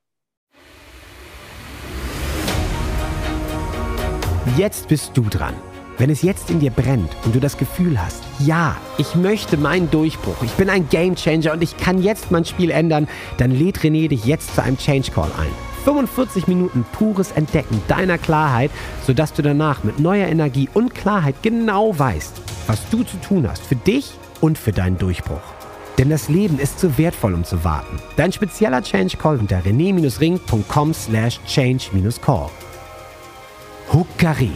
Jetzt 4.57 4.87
bist 4.87 5.15
du 5.15 5.21
dran. 5.21 5.55
Wenn 5.99 6.09
es 6.09 6.23
jetzt 6.23 6.49
in 6.49 6.59
dir 6.59 6.71
brennt 6.71 7.11
und 7.25 7.35
du 7.35 7.39
das 7.39 7.57
Gefühl 7.57 8.01
hast, 8.01 8.23
ja, 8.39 8.75
ich 8.97 9.15
möchte 9.15 9.57
meinen 9.57 9.91
Durchbruch, 9.91 10.41
ich 10.43 10.51
bin 10.53 10.69
ein 10.69 10.89
Gamechanger 10.89 11.53
und 11.53 11.61
ich 11.61 11.77
kann 11.77 12.01
jetzt 12.01 12.31
mein 12.31 12.45
Spiel 12.45 12.71
ändern, 12.71 13.07
dann 13.37 13.51
lädt 13.51 13.79
René 13.79 14.07
dich 14.07 14.25
jetzt 14.25 14.55
zu 14.55 14.63
einem 14.63 14.77
Change 14.77 15.11
Call 15.11 15.31
ein. 15.37 15.51
45 15.83 16.47
Minuten 16.47 16.85
pures 16.93 17.31
Entdecken 17.33 17.81
deiner 17.87 18.17
Klarheit, 18.17 18.71
sodass 19.05 19.33
du 19.33 19.41
danach 19.41 19.83
mit 19.83 19.99
neuer 19.99 20.27
Energie 20.27 20.69
und 20.73 20.95
Klarheit 20.95 21.35
genau 21.41 21.97
weißt, 21.97 22.48
was 22.69 22.87
du 22.89 23.03
zu 23.03 23.17
tun 23.17 23.49
hast 23.49 23.63
für 23.63 23.75
dich 23.75 24.11
und 24.41 24.57
für 24.57 24.71
deinen 24.71 24.97
Durchbruch. 24.97 25.41
Denn 25.97 26.09
das 26.09 26.29
Leben 26.29 26.59
ist 26.59 26.79
zu 26.79 26.97
wertvoll, 26.97 27.33
um 27.33 27.43
zu 27.43 27.63
warten. 27.63 27.99
Dein 28.15 28.31
spezieller 28.31 28.81
Change 28.81 29.17
Call 29.17 29.37
unter 29.37 29.57
rené-ring.com 29.65 30.93
slash 30.93 31.41
change-call. 31.45 32.49
Huckari 33.91 34.51